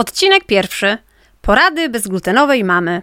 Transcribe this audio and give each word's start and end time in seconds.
Odcinek 0.00 0.44
pierwszy. 0.44 0.98
Porady 1.40 1.88
bezglutenowej 1.88 2.64
mamy. 2.64 3.02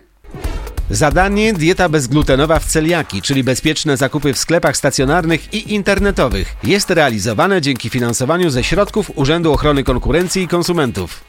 Zadanie 0.89 1.53
dieta 1.53 1.89
bezglutenowa 1.89 2.59
w 2.59 2.65
celiaki, 2.65 3.21
czyli 3.21 3.43
bezpieczne 3.43 3.97
zakupy 3.97 4.33
w 4.33 4.37
sklepach 4.37 4.77
stacjonarnych 4.77 5.53
i 5.53 5.73
internetowych. 5.73 6.55
Jest 6.63 6.89
realizowane 6.89 7.61
dzięki 7.61 7.89
finansowaniu 7.89 8.49
ze 8.49 8.63
środków 8.63 9.11
Urzędu 9.15 9.53
Ochrony 9.53 9.83
Konkurencji 9.83 10.43
i 10.43 10.47
Konsumentów. 10.47 11.23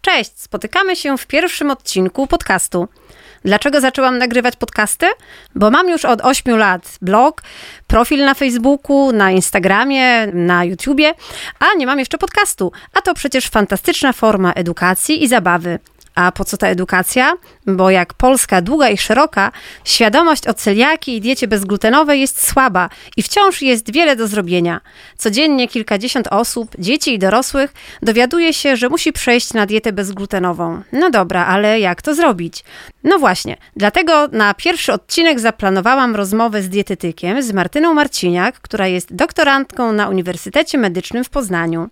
Cześć, 0.00 0.30
spotykamy 0.36 0.96
się 0.96 1.18
w 1.18 1.26
pierwszym 1.26 1.70
odcinku 1.70 2.26
podcastu. 2.26 2.88
Dlaczego 3.46 3.80
zaczęłam 3.80 4.18
nagrywać 4.18 4.56
podcasty? 4.56 5.06
Bo 5.54 5.70
mam 5.70 5.88
już 5.88 6.04
od 6.04 6.20
8 6.20 6.56
lat 6.56 6.98
blog, 7.02 7.42
profil 7.86 8.24
na 8.24 8.34
Facebooku, 8.34 9.12
na 9.12 9.30
Instagramie, 9.30 10.26
na 10.26 10.64
YouTubie, 10.64 11.14
a 11.58 11.74
nie 11.78 11.86
mam 11.86 11.98
jeszcze 11.98 12.18
podcastu. 12.18 12.72
A 12.92 13.00
to 13.00 13.14
przecież 13.14 13.48
fantastyczna 13.48 14.12
forma 14.12 14.52
edukacji 14.52 15.24
i 15.24 15.28
zabawy. 15.28 15.78
A 16.16 16.32
po 16.32 16.44
co 16.44 16.56
ta 16.56 16.66
edukacja? 16.68 17.36
Bo 17.66 17.90
jak 17.90 18.14
Polska 18.14 18.62
długa 18.62 18.88
i 18.88 18.98
szeroka, 18.98 19.52
świadomość 19.84 20.48
o 20.48 20.54
celiaki 20.54 21.16
i 21.16 21.20
diecie 21.20 21.48
bezglutenowej 21.48 22.20
jest 22.20 22.48
słaba 22.48 22.88
i 23.16 23.22
wciąż 23.22 23.62
jest 23.62 23.92
wiele 23.92 24.16
do 24.16 24.26
zrobienia. 24.26 24.80
Codziennie 25.16 25.68
kilkadziesiąt 25.68 26.28
osób, 26.28 26.70
dzieci 26.78 27.14
i 27.14 27.18
dorosłych, 27.18 27.74
dowiaduje 28.02 28.52
się, 28.52 28.76
że 28.76 28.88
musi 28.88 29.12
przejść 29.12 29.54
na 29.54 29.66
dietę 29.66 29.92
bezglutenową. 29.92 30.82
No 30.92 31.10
dobra, 31.10 31.46
ale 31.46 31.80
jak 31.80 32.02
to 32.02 32.14
zrobić? 32.14 32.64
No 33.04 33.18
właśnie, 33.18 33.56
dlatego 33.76 34.28
na 34.32 34.54
pierwszy 34.54 34.92
odcinek 34.92 35.40
zaplanowałam 35.40 36.16
rozmowę 36.16 36.62
z 36.62 36.68
dietetykiem, 36.68 37.42
z 37.42 37.52
Martyną 37.52 37.94
Marciniak, 37.94 38.60
która 38.60 38.86
jest 38.86 39.14
doktorantką 39.14 39.92
na 39.92 40.08
Uniwersytecie 40.08 40.78
Medycznym 40.78 41.24
w 41.24 41.30
Poznaniu. 41.30 41.88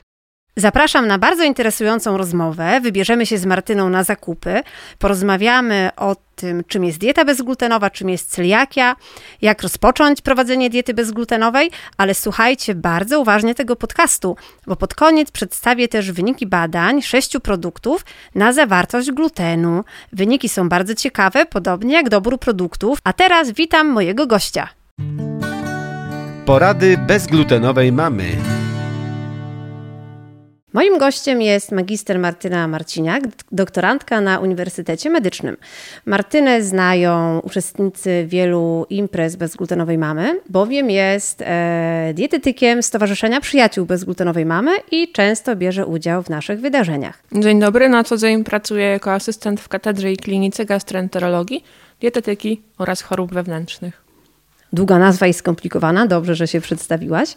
Zapraszam 0.56 1.06
na 1.06 1.18
bardzo 1.18 1.44
interesującą 1.44 2.16
rozmowę. 2.16 2.80
Wybierzemy 2.80 3.26
się 3.26 3.38
z 3.38 3.46
Martyną 3.46 3.88
na 3.88 4.04
zakupy. 4.04 4.62
Porozmawiamy 4.98 5.90
o 5.96 6.16
tym, 6.36 6.64
czym 6.69 6.84
jest 6.84 6.98
dieta 6.98 7.24
bezglutenowa, 7.24 7.91
czym 7.91 8.08
jest 8.08 8.30
celiakia, 8.30 8.96
jak 9.42 9.62
rozpocząć 9.62 10.20
prowadzenie 10.20 10.70
diety 10.70 10.94
bezglutenowej, 10.94 11.70
ale 11.96 12.14
słuchajcie 12.14 12.74
bardzo 12.74 13.20
uważnie 13.20 13.55
tego 13.55 13.77
podcastu, 13.77 14.36
bo 14.66 14.77
pod 14.77 14.94
koniec 14.94 15.30
przedstawię 15.30 15.88
też 15.88 16.12
wyniki 16.12 16.46
badań 16.46 17.02
sześciu 17.02 17.41
produktów 17.41 18.05
na 18.34 18.52
zawartość 18.52 19.11
glutenu. 19.11 19.84
Wyniki 20.12 20.48
są 20.48 20.68
bardzo 20.68 20.94
ciekawe, 20.94 21.46
podobnie 21.46 21.94
jak 21.94 22.08
dobór 22.08 22.39
produktów. 22.39 22.98
A 23.05 23.12
teraz 23.12 23.50
witam 23.50 23.89
mojego 23.89 24.27
gościa. 24.27 24.68
Porady 26.46 26.98
bezglutenowej 26.98 27.92
mamy. 27.92 28.24
Moim 30.75 30.98
gościem 30.98 31.42
jest 31.42 31.72
magister 31.72 32.19
Martyna 32.19 32.69
Marciniak, 32.69 33.22
doktorantka 33.53 34.20
na 34.20 34.39
Uniwersytecie 34.39 35.11
Medycznym. 35.11 35.56
Martynę 36.06 36.62
znają 36.62 37.41
uczestnicy 37.41 38.25
wielu 38.28 38.86
imprez 38.91 39.36
bezglutenowej 39.36 39.98
mamy, 39.98 40.41
bowiem 40.48 40.91
jest 40.91 41.42
e, 41.42 42.12
dietetykiem 42.14 42.83
Stowarzyszenia 42.83 43.41
Przyjaciół 43.41 43.86
Bezglutenowej 43.86 44.47
Mamy 44.47 44.70
i 44.91 45.12
często 45.12 45.56
bierze 45.56 45.86
udział 45.86 46.22
w 46.22 46.30
naszych 46.30 46.61
wydarzeniach. 46.61 47.22
Dzień 47.33 47.61
dobry, 47.61 47.89
na 47.89 48.05
co 48.05 48.17
dzień 48.17 48.45
pracuję 48.45 48.84
jako 48.84 49.12
asystent 49.12 49.61
w 49.61 49.69
katedrze 49.69 50.12
i 50.12 50.17
klinice 50.17 50.64
gastroenterologii, 50.64 51.64
dietetyki 52.00 52.62
oraz 52.78 53.02
chorób 53.02 53.34
wewnętrznych. 53.34 54.05
Długa 54.75 54.98
nazwa 54.98 55.27
i 55.27 55.34
skomplikowana, 55.34 56.06
dobrze, 56.06 56.34
że 56.34 56.48
się 56.48 56.61
przedstawiłaś. 56.61 57.34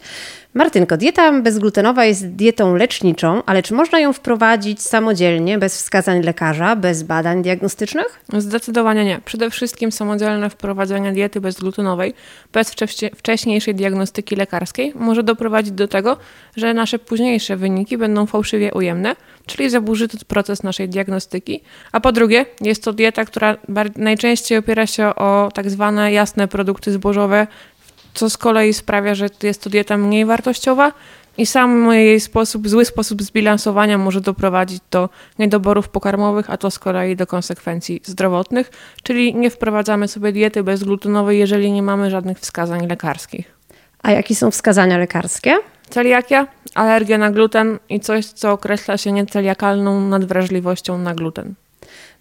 Martynko, 0.58 0.96
dieta 0.96 1.32
bezglutenowa 1.42 2.04
jest 2.04 2.28
dietą 2.28 2.74
leczniczą, 2.74 3.42
ale 3.46 3.62
czy 3.62 3.74
można 3.74 4.00
ją 4.00 4.12
wprowadzić 4.12 4.82
samodzielnie, 4.82 5.58
bez 5.58 5.76
wskazań 5.76 6.22
lekarza, 6.22 6.76
bez 6.76 7.02
badań 7.02 7.42
diagnostycznych? 7.42 8.24
Zdecydowanie 8.38 9.04
nie. 9.04 9.20
Przede 9.24 9.50
wszystkim 9.50 9.92
samodzielne 9.92 10.50
wprowadzenie 10.50 11.12
diety 11.12 11.40
bezglutenowej 11.40 12.14
bez 12.52 12.74
wcześniejszej 13.16 13.74
diagnostyki 13.74 14.36
lekarskiej 14.36 14.92
może 14.96 15.22
doprowadzić 15.22 15.72
do 15.72 15.88
tego, 15.88 16.16
że 16.56 16.74
nasze 16.74 16.98
późniejsze 16.98 17.56
wyniki 17.56 17.98
będą 17.98 18.26
fałszywie 18.26 18.74
ujemne, 18.74 19.16
czyli 19.46 19.70
zaburzy 19.70 20.08
to 20.08 20.18
proces 20.28 20.62
naszej 20.62 20.88
diagnostyki. 20.88 21.60
A 21.92 22.00
po 22.00 22.12
drugie, 22.12 22.46
jest 22.60 22.84
to 22.84 22.92
dieta, 22.92 23.24
która 23.24 23.56
najczęściej 23.96 24.58
opiera 24.58 24.86
się 24.86 25.14
o 25.14 25.48
tak 25.54 25.70
zwane 25.70 26.12
jasne 26.12 26.48
produkty 26.48 26.92
zbożowe, 26.92 27.46
co 28.18 28.30
z 28.30 28.36
kolei 28.36 28.74
sprawia, 28.74 29.14
że 29.14 29.26
jest 29.42 29.62
to 29.62 29.70
dieta 29.70 29.96
mniej 29.96 30.24
wartościowa 30.24 30.92
i 31.36 31.46
sam 31.46 31.92
jej 31.92 32.20
sposób, 32.20 32.68
zły 32.68 32.84
sposób 32.84 33.22
zbilansowania 33.22 33.98
może 33.98 34.20
doprowadzić 34.20 34.80
do 34.90 35.08
niedoborów 35.38 35.88
pokarmowych, 35.88 36.50
a 36.50 36.56
to 36.56 36.70
z 36.70 36.78
kolei 36.78 37.16
do 37.16 37.26
konsekwencji 37.26 38.00
zdrowotnych, 38.04 38.70
czyli 39.02 39.34
nie 39.34 39.50
wprowadzamy 39.50 40.08
sobie 40.08 40.32
diety 40.32 40.62
bezglutenowej, 40.62 41.38
jeżeli 41.38 41.72
nie 41.72 41.82
mamy 41.82 42.10
żadnych 42.10 42.40
wskazań 42.40 42.86
lekarskich. 42.86 43.54
A 44.02 44.10
jakie 44.10 44.34
są 44.34 44.50
wskazania 44.50 44.98
lekarskie? 44.98 45.56
Celiakia, 45.90 46.46
alergia 46.74 47.18
na 47.18 47.30
gluten 47.30 47.78
i 47.88 48.00
coś, 48.00 48.26
co 48.26 48.52
określa 48.52 48.96
się 48.96 49.12
nieceliakalną 49.12 50.00
nadwrażliwością 50.00 50.98
na 50.98 51.14
gluten. 51.14 51.54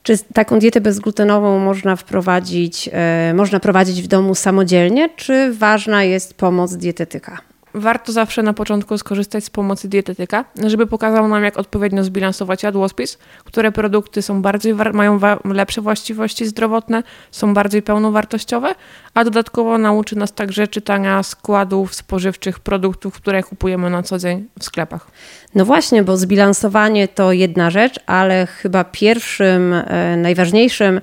Czy 0.07 0.17
taką 0.33 0.59
dietę 0.59 0.81
bezglutenową 0.81 1.59
można 1.59 1.95
wprowadzić, 1.95 2.89
e, 2.93 3.33
można 3.33 3.59
prowadzić 3.59 4.01
w 4.01 4.07
domu 4.07 4.35
samodzielnie, 4.35 5.09
czy 5.15 5.53
ważna 5.53 6.03
jest 6.03 6.33
pomoc 6.33 6.75
dietetyka? 6.75 7.37
Warto 7.73 8.11
zawsze 8.11 8.43
na 8.43 8.53
początku 8.53 8.97
skorzystać 8.97 9.43
z 9.43 9.49
pomocy 9.49 9.87
dietetyka, 9.87 10.45
żeby 10.65 10.87
pokazał 10.87 11.27
nam, 11.27 11.43
jak 11.43 11.57
odpowiednio 11.57 12.03
zbilansować 12.03 12.63
jadłospis, 12.63 13.17
które 13.45 13.71
produkty 13.71 14.21
są 14.21 14.41
bardziej, 14.41 14.75
mają 14.93 15.19
lepsze 15.45 15.81
właściwości 15.81 16.45
zdrowotne, 16.45 17.03
są 17.31 17.53
bardziej 17.53 17.81
pełnowartościowe, 17.81 18.75
a 19.13 19.23
dodatkowo 19.23 19.77
nauczy 19.77 20.15
nas 20.15 20.33
także 20.33 20.67
czytania 20.67 21.23
składów 21.23 21.95
spożywczych 21.95 22.59
produktów, 22.59 23.15
które 23.15 23.43
kupujemy 23.43 23.89
na 23.89 24.03
co 24.03 24.19
dzień 24.19 24.45
w 24.59 24.63
sklepach. 24.63 25.07
No 25.55 25.65
właśnie, 25.65 26.03
bo 26.03 26.17
zbilansowanie 26.17 27.07
to 27.07 27.31
jedna 27.31 27.69
rzecz, 27.69 27.99
ale 28.05 28.47
chyba 28.47 28.83
pierwszym, 28.83 29.73
e, 29.73 30.17
najważniejszym 30.17 31.01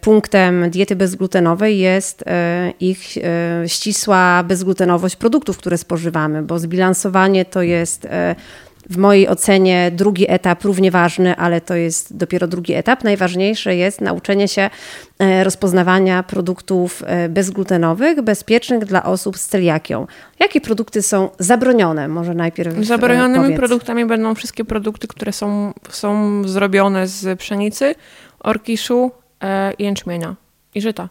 punktem 0.00 0.70
diety 0.70 0.96
bezglutenowej 0.96 1.78
jest 1.78 2.24
e, 2.26 2.72
ich 2.80 3.14
ścisła 3.66 4.42
bezglutenowość 4.42 5.16
produktów, 5.16 5.58
które 5.58 5.78
spożywamy, 5.78 6.42
bo 6.42 6.58
zbilansowanie 6.58 7.44
to 7.44 7.62
jest 7.62 8.06
w 8.90 8.96
mojej 8.96 9.28
ocenie 9.28 9.90
drugi 9.94 10.30
etap 10.30 10.64
równie 10.64 10.90
ważny, 10.90 11.36
ale 11.36 11.60
to 11.60 11.74
jest 11.74 12.16
dopiero 12.16 12.46
drugi 12.46 12.74
etap. 12.74 13.04
Najważniejsze 13.04 13.76
jest 13.76 14.00
nauczenie 14.00 14.48
się 14.48 14.70
e, 15.18 15.44
rozpoznawania 15.44 16.22
produktów 16.22 17.02
e, 17.06 17.28
bezglutenowych, 17.28 18.22
bezpiecznych 18.22 18.84
dla 18.84 19.04
osób 19.04 19.38
z 19.38 19.46
celiakią. 19.46 20.06
Jakie 20.40 20.60
produkty 20.60 21.02
są 21.02 21.30
zabronione? 21.38 22.08
Może 22.08 22.34
najpierw 22.34 22.78
e, 22.78 22.84
Zabronionymi 22.84 23.44
powiedz. 23.44 23.58
produktami 23.58 24.06
będą 24.06 24.34
wszystkie 24.34 24.64
produkty, 24.64 25.08
które 25.08 25.32
są, 25.32 25.72
są 25.90 26.42
zrobione 26.48 27.06
z 27.06 27.38
pszenicy, 27.38 27.94
orkiszu, 28.40 29.10
jęczmienia 29.78 30.36
i 30.74 30.80
żyta. 30.80 31.08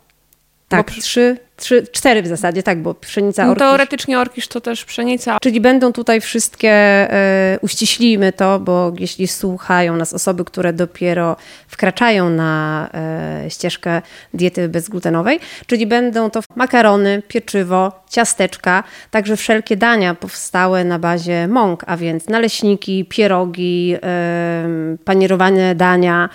Tak, 0.67 0.91
trzy 0.91 1.37
Trzy, 1.57 1.87
cztery 1.91 2.21
w 2.21 2.27
zasadzie, 2.27 2.63
tak, 2.63 2.81
bo 2.81 2.93
pszenica, 2.93 3.47
orkisz. 3.47 3.59
Teoretycznie 3.59 4.19
orkisz 4.19 4.47
to 4.47 4.61
też 4.61 4.85
pszenica. 4.85 5.37
Czyli 5.41 5.61
będą 5.61 5.93
tutaj 5.93 6.21
wszystkie, 6.21 6.71
e, 6.71 7.59
uściślimy 7.61 8.33
to, 8.33 8.59
bo 8.59 8.93
jeśli 8.99 9.27
słuchają 9.27 9.95
nas 9.95 10.13
osoby, 10.13 10.45
które 10.45 10.73
dopiero 10.73 11.35
wkraczają 11.67 12.29
na 12.29 12.89
e, 12.93 13.49
ścieżkę 13.49 14.01
diety 14.33 14.69
bezglutenowej, 14.69 15.39
czyli 15.67 15.87
będą 15.87 16.29
to 16.29 16.39
makarony, 16.55 17.21
pieczywo, 17.27 18.03
ciasteczka, 18.09 18.83
także 19.11 19.37
wszelkie 19.37 19.77
dania 19.77 20.15
powstałe 20.15 20.83
na 20.83 20.99
bazie 20.99 21.47
mąk, 21.47 21.83
a 21.87 21.97
więc 21.97 22.27
naleśniki, 22.27 23.05
pierogi, 23.05 23.95
e, 24.03 24.67
panierowane 25.05 25.75
dania, 25.75 26.29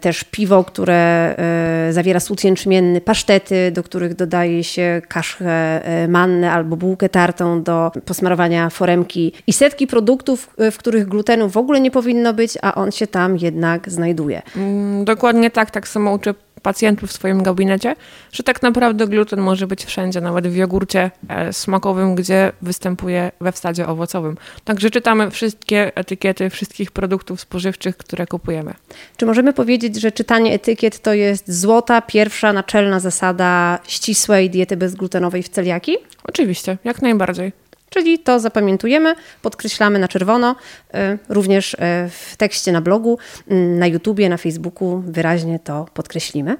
też 0.00 0.24
piwo, 0.24 0.64
które 0.64 1.34
zawiera 1.90 2.20
słód 2.20 2.44
jęczmienny, 2.44 3.00
pasztety, 3.00 3.70
do 3.70 3.82
których 3.82 4.14
dodajemy 4.14 4.31
dodaje 4.32 4.64
się 4.64 5.02
kaszkę 5.08 5.46
e, 5.84 6.08
mannę 6.08 6.52
albo 6.52 6.76
bułkę 6.76 7.08
tartą 7.08 7.62
do 7.62 7.92
posmarowania 8.04 8.70
foremki 8.70 9.32
i 9.46 9.52
setki 9.52 9.86
produktów, 9.86 10.50
e, 10.58 10.70
w 10.70 10.78
których 10.78 11.08
glutenu 11.08 11.48
w 11.48 11.56
ogóle 11.56 11.80
nie 11.80 11.90
powinno 11.90 12.34
być, 12.34 12.58
a 12.62 12.74
on 12.74 12.90
się 12.90 13.06
tam 13.06 13.36
jednak 13.36 13.90
znajduje. 13.90 14.42
Mm, 14.56 15.04
dokładnie 15.04 15.50
tak, 15.50 15.70
tak 15.70 15.88
samo 15.88 16.12
uczę 16.12 16.34
pacjentów 16.62 17.10
w 17.10 17.12
swoim 17.12 17.42
gabinecie, 17.42 17.96
że 18.32 18.42
tak 18.42 18.62
naprawdę 18.62 19.06
gluten 19.06 19.40
może 19.40 19.66
być 19.66 19.84
wszędzie, 19.84 20.20
nawet 20.20 20.48
w 20.48 20.56
jogurcie 20.56 21.10
e, 21.28 21.52
smakowym, 21.52 22.14
gdzie 22.14 22.52
występuje 22.62 23.32
we 23.40 23.52
wsadzie 23.52 23.86
owocowym. 23.88 24.36
Także 24.64 24.90
czytamy 24.90 25.30
wszystkie 25.30 25.96
etykiety 25.96 26.50
wszystkich 26.50 26.90
produktów 26.90 27.40
spożywczych, 27.40 27.96
które 27.96 28.26
kupujemy. 28.26 28.74
Czy 29.16 29.26
możemy 29.26 29.52
powiedzieć, 29.52 30.00
że 30.00 30.12
czytanie 30.12 30.54
etykiet 30.54 30.98
to 30.98 31.14
jest 31.14 31.60
złota, 31.60 32.02
pierwsza, 32.02 32.52
naczelna 32.52 33.00
zasada 33.00 33.78
ścisłej 33.86 34.50
diety 34.50 34.76
bezglutenowej 34.76 35.42
w 35.42 35.48
celiaki? 35.48 35.96
Oczywiście, 36.24 36.78
jak 36.84 37.02
najbardziej. 37.02 37.61
Czyli 37.92 38.18
to 38.18 38.40
zapamiętujemy, 38.40 39.14
podkreślamy 39.42 39.98
na 39.98 40.08
czerwono, 40.08 40.56
y, 40.94 41.18
również 41.28 41.74
y, 41.74 41.78
w 42.10 42.36
tekście 42.36 42.72
na 42.72 42.80
blogu, 42.80 43.18
y, 43.50 43.54
na 43.54 43.86
YouTubie, 43.86 44.28
na 44.28 44.36
Facebooku 44.36 45.02
wyraźnie 45.06 45.58
to 45.58 45.86
podkreślimy. 45.94 46.56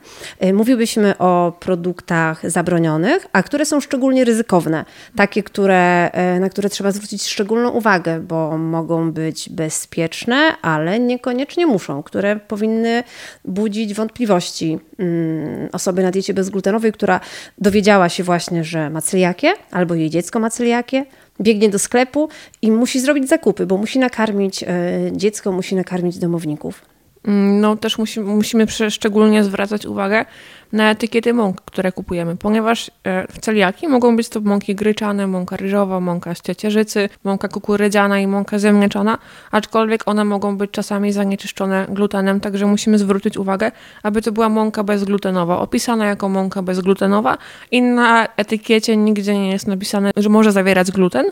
Mówiłyśmy 0.52 1.18
o 1.18 1.52
produktach 1.60 2.50
zabronionych, 2.50 3.26
a 3.32 3.42
które 3.42 3.64
są 3.64 3.80
szczególnie 3.80 4.24
ryzykowne, 4.24 4.84
takie, 5.16 5.42
które, 5.42 6.10
na 6.40 6.48
które 6.48 6.68
trzeba 6.68 6.90
zwrócić 6.90 7.28
szczególną 7.28 7.70
uwagę, 7.70 8.20
bo 8.20 8.58
mogą 8.58 9.12
być 9.12 9.48
bezpieczne, 9.50 10.36
ale 10.62 11.00
niekoniecznie 11.00 11.66
muszą, 11.66 12.02
które 12.02 12.36
powinny 12.36 13.04
budzić 13.44 13.94
wątpliwości 13.94 14.78
mm, 14.98 15.68
osoby 15.72 16.02
na 16.02 16.10
diecie 16.10 16.34
bezglutenowej, 16.34 16.92
która 16.92 17.20
dowiedziała 17.58 18.08
się 18.08 18.24
właśnie, 18.24 18.64
że 18.64 18.90
ma 18.90 19.02
celiakię 19.02 19.54
albo 19.70 19.94
jej 19.94 20.10
dziecko 20.10 20.40
ma 20.40 20.50
celiakię, 20.50 21.04
biegnie 21.40 21.68
do 21.68 21.78
sklepu 21.78 22.28
i 22.62 22.72
musi 22.72 23.00
zrobić 23.00 23.28
zakupy, 23.28 23.66
bo 23.66 23.76
musi 23.76 23.98
nakarmić 23.98 24.62
e, 24.62 24.66
dziecko, 25.12 25.52
musi 25.52 25.74
nakarmić 25.74 26.18
domowników. 26.18 26.82
Mm, 27.24 27.60
no 27.60 27.76
też 27.76 27.98
musi, 27.98 28.20
musimy 28.20 28.66
szczególnie 28.90 29.44
zwracać 29.44 29.86
uwagę 29.86 30.24
na 30.72 30.90
etykiety 30.90 31.34
mąk, 31.34 31.60
które 31.60 31.92
kupujemy, 31.92 32.36
ponieważ 32.36 32.90
e, 33.04 33.26
w 33.32 33.38
celiaki 33.38 33.88
mogą 33.88 34.16
być 34.16 34.28
to 34.28 34.40
mąki 34.40 34.74
gryczane, 34.74 35.26
mąka 35.26 35.56
ryżowa, 35.56 36.00
mąka 36.00 36.34
z 36.34 36.40
ciecierzycy, 36.40 37.08
mąka 37.24 37.48
kukurydziana 37.48 38.18
i 38.20 38.26
mąka 38.26 38.58
ziemniaczana, 38.58 39.18
aczkolwiek 39.50 40.08
one 40.08 40.24
mogą 40.24 40.56
być 40.56 40.70
czasami 40.70 41.12
zanieczyszczone 41.12 41.86
glutenem, 41.88 42.40
także 42.40 42.66
musimy 42.66 42.98
zwrócić 42.98 43.36
uwagę, 43.36 43.72
aby 44.02 44.22
to 44.22 44.32
była 44.32 44.48
mąka 44.48 44.84
bezglutenowa, 44.84 45.58
opisana 45.58 46.06
jako 46.06 46.28
mąka 46.28 46.62
bezglutenowa 46.62 47.38
i 47.70 47.82
na 47.82 48.28
etykiecie 48.36 48.96
nigdzie 48.96 49.34
nie 49.34 49.50
jest 49.50 49.66
napisane, 49.66 50.10
że 50.16 50.28
może 50.28 50.52
zawierać 50.52 50.90
gluten. 50.90 51.26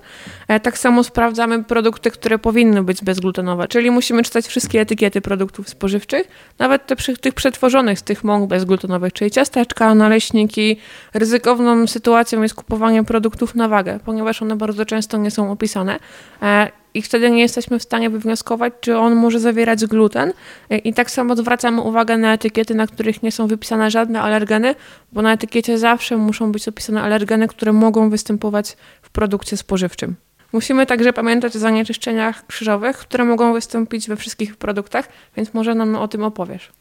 E, 0.49 0.61
tak 0.61 0.79
samo 0.79 1.05
sprawdzamy 1.05 1.65
produkty, 1.65 2.11
które 2.11 2.39
powinny 2.39 2.83
być 2.83 3.05
bezglutenowe, 3.05 3.69
czyli 3.69 3.91
musimy 3.91 4.23
czytać 4.23 4.47
wszystkie 4.47 4.81
etykiety 4.81 5.21
produktów 5.21 5.69
spożywczych, 5.69 6.29
nawet 6.59 6.87
te, 6.87 6.97
tych 6.97 7.35
przetworzonych 7.35 7.99
z 7.99 8.03
tych 8.03 8.25
mąk 8.25 8.49
bezglutenowych, 8.49 9.13
czyli 9.13 9.30
ciasteczka, 9.31 9.95
naleśniki. 9.95 10.77
Ryzykowną 11.15 11.87
sytuacją 11.87 12.43
jest 12.43 12.55
kupowanie 12.55 13.05
produktów 13.05 13.55
na 13.55 13.69
wagę, 13.69 14.01
ponieważ 14.05 14.43
one 14.43 14.57
bardzo 14.57 14.85
często 14.85 15.19
nie 15.19 15.31
są 15.31 15.53
opisane 15.53 15.99
e, 16.43 16.69
i 16.95 17.03
wtedy 17.03 17.31
nie 17.31 17.41
jesteśmy 17.41 17.79
w 17.79 17.83
stanie 17.83 18.11
wywnioskować, 18.11 18.73
czy 18.81 18.99
on 18.99 19.15
może 19.15 19.41
zawierać 19.41 19.87
gluten. 19.87 20.33
E, 20.71 20.79
I 20.79 20.95
tak 20.95 21.11
samo 21.11 21.37
zwracamy 21.37 21.81
uwagę 21.81 22.19
na 22.19 22.33
etykiety, 22.33 22.75
na 22.75 22.87
których 22.87 23.23
nie 23.23 23.33
są 23.33 23.47
wypisane 23.47 23.91
żadne 23.91 24.21
alergeny, 24.21 24.75
bo 25.13 25.23
na 25.23 25.33
etykiecie 25.33 25.79
zawsze 25.79 26.17
muszą 26.17 26.53
być 26.53 26.69
opisane 26.69 27.03
alergeny, 27.03 27.49
które 27.49 27.73
mogą 27.73 28.11
występować 28.11 28.77
w 29.03 29.11
produkcie 29.11 29.57
spożywczym. 29.57 30.17
Musimy 30.53 30.87
także 30.87 31.13
pamiętać 31.13 31.57
o 31.57 31.59
zanieczyszczeniach 31.59 32.47
krzyżowych, 32.47 32.97
które 32.97 33.25
mogą 33.25 33.53
wystąpić 33.53 34.09
we 34.09 34.17
wszystkich 34.17 34.57
produktach, 34.57 35.09
więc 35.37 35.55
może 35.55 35.75
nam 35.75 35.97
o 35.97 36.09
tym 36.09 36.25
opowiesz. 36.25 36.73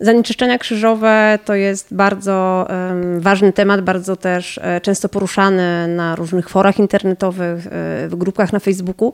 Zanieczyszczenia 0.00 0.58
krzyżowe 0.58 1.38
to 1.44 1.54
jest 1.54 1.94
bardzo 1.94 2.68
ważny 3.18 3.52
temat, 3.52 3.80
bardzo 3.80 4.16
też 4.16 4.58
e, 4.62 4.80
często 4.80 5.08
poruszany 5.08 5.88
na 5.88 6.16
różnych 6.16 6.48
forach 6.48 6.78
internetowych, 6.78 7.66
e, 7.66 7.70
w 8.08 8.14
grupach 8.16 8.52
na 8.52 8.58
Facebooku. 8.58 9.12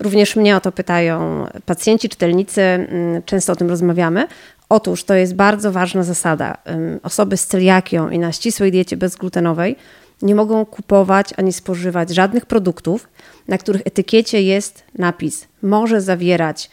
Również 0.00 0.36
mnie 0.36 0.56
o 0.56 0.60
to 0.60 0.72
pytają 0.72 1.46
pacjenci, 1.66 2.08
czytelnicy, 2.08 2.88
często 3.26 3.52
o 3.52 3.56
tym 3.56 3.68
rozmawiamy. 3.68 4.26
Otóż 4.68 5.04
to 5.04 5.14
jest 5.14 5.34
bardzo 5.34 5.72
ważna 5.72 6.02
zasada. 6.02 6.56
Osoby 7.02 7.36
z 7.36 7.46
celiakią 7.46 8.10
i 8.10 8.18
na 8.18 8.32
ścisłej 8.32 8.72
diecie 8.72 8.96
bezglutenowej 8.96 9.76
nie 10.22 10.34
mogą 10.34 10.66
kupować 10.66 11.30
ani 11.36 11.52
spożywać 11.52 12.10
żadnych 12.10 12.46
produktów, 12.46 13.08
na 13.48 13.58
których 13.58 13.82
etykiecie 13.84 14.42
jest 14.42 14.84
napis 14.98 15.48
może 15.62 16.00
zawierać 16.00 16.70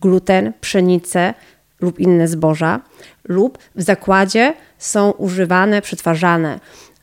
gluten, 0.00 0.52
pszenicę 0.60 1.34
lub 1.80 1.98
inne 1.98 2.28
zboża, 2.28 2.80
lub 3.24 3.58
w 3.74 3.82
zakładzie 3.82 4.54
są 4.78 5.10
używane, 5.10 5.82
przetwarzane 5.82 6.60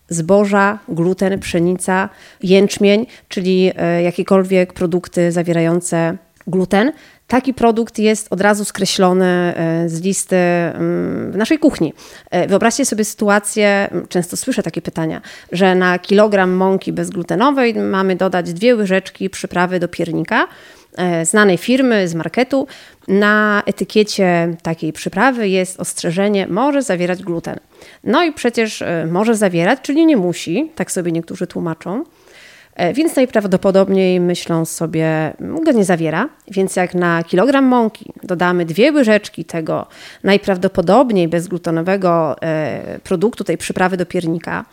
zboża, 0.10 0.80
gluten, 0.90 1.40
pszenica, 1.40 2.10
jęczmień, 2.44 3.06
czyli 3.30 3.72
e, 3.76 4.04
jakiekolwiek 4.04 4.74
produkty 4.74 5.32
zawierające 5.32 6.18
gluten 6.48 6.92
taki 7.28 7.54
produkt 7.54 8.00
jest 8.00 8.28
od 8.30 8.42
razu 8.42 8.66
skreślony 8.66 9.26
e, 9.26 9.90
z 9.90 10.02
listy 10.02 10.36
mm, 10.36 11.32
w 11.32 11.38
naszej 11.38 11.60
kuchni. 11.60 11.94
E, 12.32 12.48
wyobraźcie 12.48 12.86
sobie 12.86 13.06
sytuację, 13.06 13.90
często 14.10 14.38
słyszę 14.38 14.64
takie 14.64 14.82
pytania, 14.82 15.22
że 15.52 15.76
na 15.76 16.00
kilogram 16.00 16.52
mąki 16.52 16.94
bezglutenowej 16.94 17.74
mamy 17.74 18.16
dodać 18.16 18.54
dwie 18.54 18.76
łyżeczki 18.76 19.30
przyprawy 19.30 19.80
do 19.80 19.88
piernika 19.88 20.48
e, 20.98 21.26
znanej 21.26 21.58
firmy 21.58 22.08
z 22.08 22.16
marketu. 22.16 22.68
Na 23.08 23.64
etykiecie 23.66 24.56
takiej 24.64 24.94
przyprawy 24.94 25.50
jest 25.50 25.80
ostrzeżenie, 25.80 26.48
może 26.48 26.82
zawierać 26.82 27.24
gluten. 27.24 27.60
No 28.04 28.24
i 28.24 28.34
przecież 28.34 28.84
może 29.12 29.36
zawierać, 29.36 29.80
czyli 29.82 30.06
nie 30.06 30.18
musi, 30.18 30.72
tak 30.76 30.92
sobie 30.92 31.12
niektórzy 31.12 31.48
tłumaczą. 31.48 32.04
E, 32.78 32.94
więc 32.94 33.16
najprawdopodobniej 33.16 34.20
myślą 34.20 34.66
sobie, 34.66 35.34
go 35.64 35.72
nie 35.72 35.86
zawiera, 35.86 36.30
więc 36.52 36.76
jak 36.76 36.96
na 36.96 37.24
kilogram 37.24 37.66
mąki 37.66 38.14
dodamy 38.24 38.66
dwie 38.66 38.92
łyżeczki 38.92 39.46
tego 39.46 39.86
najprawdopodobniej 40.24 41.28
bezglutenowego 41.28 42.36
e, 42.42 43.00
produktu, 43.04 43.44
tej 43.44 43.58
przyprawy 43.58 43.98
do 43.98 44.06
piernika 44.06 44.66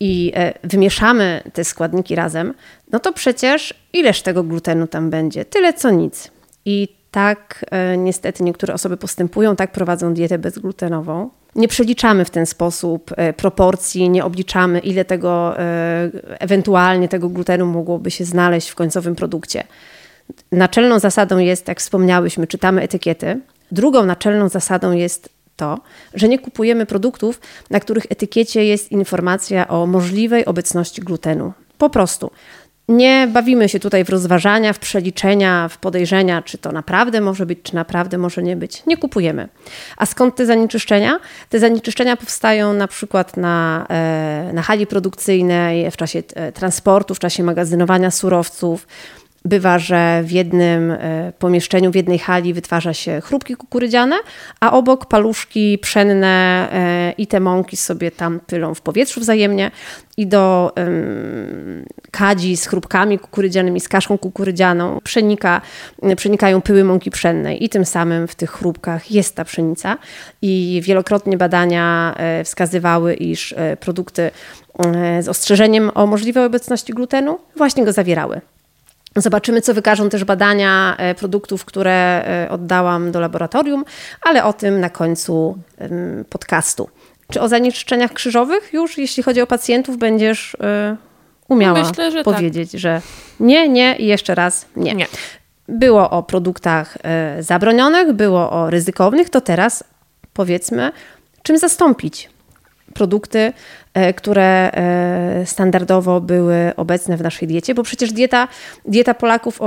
i 0.00 0.32
e, 0.34 0.52
wymieszamy 0.64 1.42
te 1.52 1.64
składniki 1.64 2.14
razem, 2.14 2.54
no 2.92 3.00
to 3.00 3.12
przecież 3.12 3.74
ileż 3.92 4.22
tego 4.22 4.42
glutenu 4.42 4.86
tam 4.86 5.10
będzie? 5.10 5.44
Tyle 5.44 5.72
co 5.72 5.90
nic. 5.90 6.30
I 6.64 6.88
tak 7.10 7.64
niestety 7.98 8.44
niektóre 8.44 8.74
osoby 8.74 8.96
postępują, 8.96 9.56
tak 9.56 9.72
prowadzą 9.72 10.14
dietę 10.14 10.38
bezglutenową. 10.38 11.30
Nie 11.54 11.68
przeliczamy 11.68 12.24
w 12.24 12.30
ten 12.30 12.46
sposób 12.46 13.10
e, 13.16 13.32
proporcji, 13.32 14.10
nie 14.10 14.24
obliczamy, 14.24 14.78
ile 14.78 15.04
tego 15.04 15.58
e, 15.58 16.10
ewentualnie 16.38 17.08
tego 17.08 17.28
glutenu 17.28 17.66
mogłoby 17.66 18.10
się 18.10 18.24
znaleźć 18.24 18.68
w 18.68 18.74
końcowym 18.74 19.16
produkcie. 19.16 19.64
Naczelną 20.52 20.98
zasadą 20.98 21.38
jest, 21.38 21.68
jak 21.68 21.80
wspomniałyśmy, 21.80 22.46
czytamy 22.46 22.82
etykiety. 22.82 23.40
Drugą 23.72 24.06
naczelną 24.06 24.48
zasadą 24.48 24.92
jest 24.92 25.28
to, 25.56 25.78
że 26.14 26.28
nie 26.28 26.38
kupujemy 26.38 26.86
produktów, 26.86 27.40
na 27.70 27.80
których 27.80 28.06
etykiecie 28.08 28.64
jest 28.64 28.92
informacja 28.92 29.68
o 29.68 29.86
możliwej 29.86 30.44
obecności 30.44 31.02
glutenu. 31.02 31.52
Po 31.78 31.90
prostu 31.90 32.30
nie 32.90 33.28
bawimy 33.32 33.68
się 33.68 33.80
tutaj 33.80 34.04
w 34.04 34.08
rozważania, 34.08 34.72
w 34.72 34.78
przeliczenia, 34.78 35.68
w 35.68 35.78
podejrzenia, 35.78 36.42
czy 36.42 36.58
to 36.58 36.72
naprawdę 36.72 37.20
może 37.20 37.46
być, 37.46 37.58
czy 37.62 37.74
naprawdę 37.74 38.18
może 38.18 38.42
nie 38.42 38.56
być. 38.56 38.86
Nie 38.86 38.96
kupujemy. 38.96 39.48
A 39.96 40.06
skąd 40.06 40.36
te 40.36 40.46
zanieczyszczenia? 40.46 41.20
Te 41.48 41.58
zanieczyszczenia 41.58 42.16
powstają 42.16 42.72
na 42.72 42.88
przykład 42.88 43.36
na, 43.36 43.86
e, 43.90 44.50
na 44.52 44.62
hali 44.62 44.86
produkcyjnej, 44.86 45.90
w 45.90 45.96
czasie 45.96 46.22
e, 46.34 46.52
transportu, 46.52 47.14
w 47.14 47.18
czasie 47.18 47.42
magazynowania 47.42 48.10
surowców, 48.10 48.86
Bywa, 49.44 49.78
że 49.78 50.22
w 50.24 50.30
jednym 50.30 50.90
e, 50.90 51.32
pomieszczeniu, 51.38 51.90
w 51.90 51.94
jednej 51.94 52.18
hali 52.18 52.54
wytwarza 52.54 52.94
się 52.94 53.20
chrupki 53.20 53.56
kukurydziane, 53.56 54.16
a 54.60 54.72
obok 54.72 55.06
paluszki 55.06 55.78
pszenne 55.78 56.68
e, 56.72 57.12
i 57.18 57.26
te 57.26 57.40
mąki 57.40 57.76
sobie 57.76 58.10
tam 58.10 58.40
pylą 58.40 58.74
w 58.74 58.80
powietrzu 58.80 59.20
wzajemnie 59.20 59.70
i 60.16 60.26
do 60.26 60.72
kadzi 62.10 62.56
z 62.56 62.66
chrupkami 62.66 63.18
kukurydzianymi, 63.18 63.80
z 63.80 63.88
kaszką 63.88 64.18
kukurydzianą 64.18 65.00
przenika, 65.04 65.60
przenikają 66.16 66.60
pyły 66.60 66.84
mąki 66.84 67.10
pszennej 67.10 67.64
i 67.64 67.68
tym 67.68 67.84
samym 67.84 68.28
w 68.28 68.34
tych 68.34 68.50
chrupkach 68.50 69.10
jest 69.10 69.36
ta 69.36 69.44
pszenica 69.44 69.98
i 70.42 70.80
wielokrotnie 70.84 71.36
badania 71.36 72.14
e, 72.16 72.44
wskazywały, 72.44 73.14
iż 73.14 73.54
produkty 73.80 74.30
z 75.20 75.28
ostrzeżeniem 75.28 75.90
o 75.94 76.06
możliwej 76.06 76.44
obecności 76.44 76.92
glutenu 76.92 77.38
właśnie 77.56 77.84
go 77.84 77.92
zawierały. 77.92 78.40
Zobaczymy, 79.16 79.60
co 79.60 79.74
wykażą 79.74 80.08
też 80.08 80.24
badania 80.24 80.96
e, 80.98 81.14
produktów, 81.14 81.64
które 81.64 82.24
e, 82.26 82.50
oddałam 82.50 83.12
do 83.12 83.20
laboratorium, 83.20 83.84
ale 84.22 84.44
o 84.44 84.52
tym 84.52 84.80
na 84.80 84.90
końcu 84.90 85.58
podcastu. 86.28 86.88
Czy 87.32 87.40
o 87.40 87.48
zanieczyszczeniach 87.48 88.12
krzyżowych 88.12 88.72
już, 88.72 88.98
jeśli 88.98 89.22
chodzi 89.22 89.40
o 89.40 89.46
pacjentów, 89.46 89.98
będziesz 89.98 90.56
e, 90.60 90.96
umiała 91.48 91.82
Myślę, 91.82 92.10
że 92.10 92.24
tak. 92.24 92.34
powiedzieć, 92.34 92.72
tak. 92.72 92.80
że 92.80 93.00
nie, 93.40 93.68
nie 93.68 93.96
i 93.96 94.06
jeszcze 94.06 94.34
raz 94.34 94.66
nie. 94.76 94.94
nie. 94.94 95.06
Było 95.68 96.10
o 96.10 96.22
produktach 96.22 96.98
zabronionych, 97.40 98.12
było 98.12 98.50
o 98.50 98.70
ryzykownych, 98.70 99.30
to 99.30 99.40
teraz 99.40 99.84
powiedzmy, 100.32 100.92
czym 101.42 101.58
zastąpić 101.58 102.30
produkty, 103.00 103.52
e, 103.94 104.14
które 104.14 104.72
e, 104.72 105.46
standardowo 105.46 106.20
były 106.20 106.72
obecne 106.76 107.16
w 107.16 107.22
naszej 107.22 107.48
diecie, 107.48 107.74
bo 107.74 107.82
przecież 107.82 108.12
dieta, 108.12 108.48
dieta 108.84 109.14
Polaków 109.14 109.60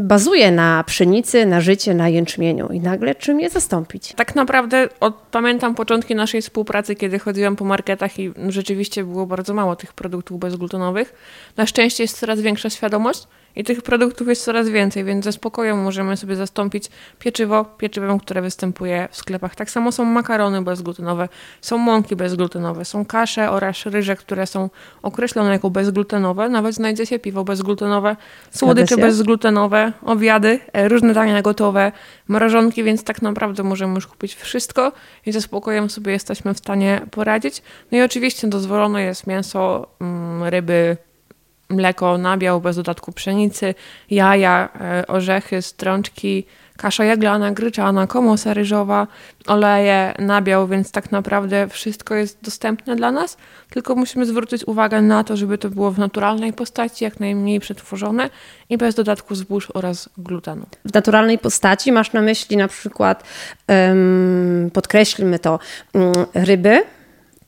bazuje 0.00 0.50
na 0.50 0.84
pszenicy, 0.84 1.46
na 1.46 1.60
życie, 1.60 1.94
na 1.94 2.08
jęczmieniu 2.08 2.68
i 2.68 2.80
nagle 2.80 3.14
czym 3.14 3.40
je 3.40 3.50
zastąpić? 3.50 4.12
Tak 4.12 4.34
naprawdę 4.34 4.88
od, 5.00 5.14
pamiętam 5.30 5.74
początki 5.74 6.14
naszej 6.14 6.42
współpracy, 6.42 6.94
kiedy 6.94 7.18
chodziłam 7.18 7.56
po 7.56 7.64
marketach 7.64 8.18
i 8.18 8.32
rzeczywiście 8.48 9.04
było 9.04 9.26
bardzo 9.26 9.54
mało 9.54 9.76
tych 9.76 9.92
produktów 9.92 10.38
bezglutenowych. 10.38 11.14
Na 11.56 11.66
szczęście 11.66 12.04
jest 12.04 12.18
coraz 12.18 12.40
większa 12.40 12.70
świadomość 12.70 13.26
i 13.56 13.64
tych 13.64 13.82
produktów 13.82 14.28
jest 14.28 14.44
coraz 14.44 14.68
więcej, 14.68 15.04
więc 15.04 15.24
ze 15.24 15.32
spokojem 15.32 15.82
możemy 15.82 16.16
sobie 16.16 16.36
zastąpić 16.36 16.90
pieczywo 17.18 17.64
pieczywem, 17.64 18.18
które 18.18 18.42
występuje 18.42 19.08
w 19.10 19.16
sklepach. 19.16 19.54
Tak 19.54 19.70
samo 19.70 19.92
są 19.92 20.04
makarony 20.04 20.62
bezglutenowe, 20.62 21.28
są 21.60 21.78
mąki 21.78 22.16
bezglutenowe, 22.16 22.84
są 22.84 23.04
kasze 23.04 23.50
oraz 23.50 23.86
ryże, 23.86 24.16
które 24.16 24.46
są 24.46 24.70
określone 25.02 25.50
jako 25.50 25.70
bezglutenowe. 25.70 26.48
Nawet 26.48 26.74
znajdzie 26.74 27.06
się 27.06 27.18
piwo 27.18 27.44
bezglutenowe, 27.44 28.16
słodycze 28.50 28.96
bezglutenowe, 28.96 29.92
obiady, 30.02 30.60
e, 30.72 30.88
różne 30.88 31.14
dania 31.14 31.42
gotowe, 31.42 31.92
mrożonki, 32.28 32.84
więc 32.84 33.04
tak 33.04 33.22
naprawdę 33.22 33.62
możemy 33.62 33.94
już 33.94 34.06
kupić 34.06 34.34
wszystko 34.34 34.92
i 35.26 35.32
ze 35.32 35.40
spokojem 35.40 35.90
sobie 35.90 36.12
jesteśmy 36.12 36.54
w 36.54 36.58
stanie 36.58 37.00
poradzić. 37.10 37.62
No 37.92 37.98
i 37.98 38.02
oczywiście 38.02 38.46
dozwolone 38.46 39.02
jest 39.02 39.26
mięso, 39.26 39.88
mm, 40.00 40.44
ryby, 40.44 40.96
mleko, 41.70 42.18
nabiał 42.18 42.60
bez 42.60 42.76
dodatku 42.76 43.12
pszenicy, 43.12 43.74
jaja, 44.10 44.68
e, 44.80 45.06
orzechy, 45.06 45.62
strączki, 45.62 46.44
kasza 46.76 47.04
jaglana, 47.04 47.52
gryczana, 47.52 48.06
komosa 48.06 48.54
ryżowa, 48.54 49.06
oleje, 49.46 50.14
nabiał, 50.18 50.68
więc 50.68 50.92
tak 50.92 51.12
naprawdę 51.12 51.68
wszystko 51.68 52.14
jest 52.14 52.38
dostępne 52.42 52.96
dla 52.96 53.12
nas, 53.12 53.36
tylko 53.70 53.94
musimy 53.94 54.26
zwrócić 54.26 54.64
uwagę 54.68 55.02
na 55.02 55.24
to, 55.24 55.36
żeby 55.36 55.58
to 55.58 55.70
było 55.70 55.90
w 55.90 55.98
naturalnej 55.98 56.52
postaci, 56.52 57.04
jak 57.04 57.20
najmniej 57.20 57.60
przetworzone 57.60 58.30
i 58.68 58.78
bez 58.78 58.94
dodatku 58.94 59.34
zbóż 59.34 59.68
oraz 59.74 60.08
glutenu. 60.18 60.66
W 60.84 60.94
naturalnej 60.94 61.38
postaci 61.38 61.92
masz 61.92 62.12
na 62.12 62.20
myśli 62.20 62.56
na 62.56 62.68
przykład, 62.68 63.24
podkreślmy 64.72 65.38
to, 65.38 65.58
um, 65.94 66.12
ryby, 66.34 66.82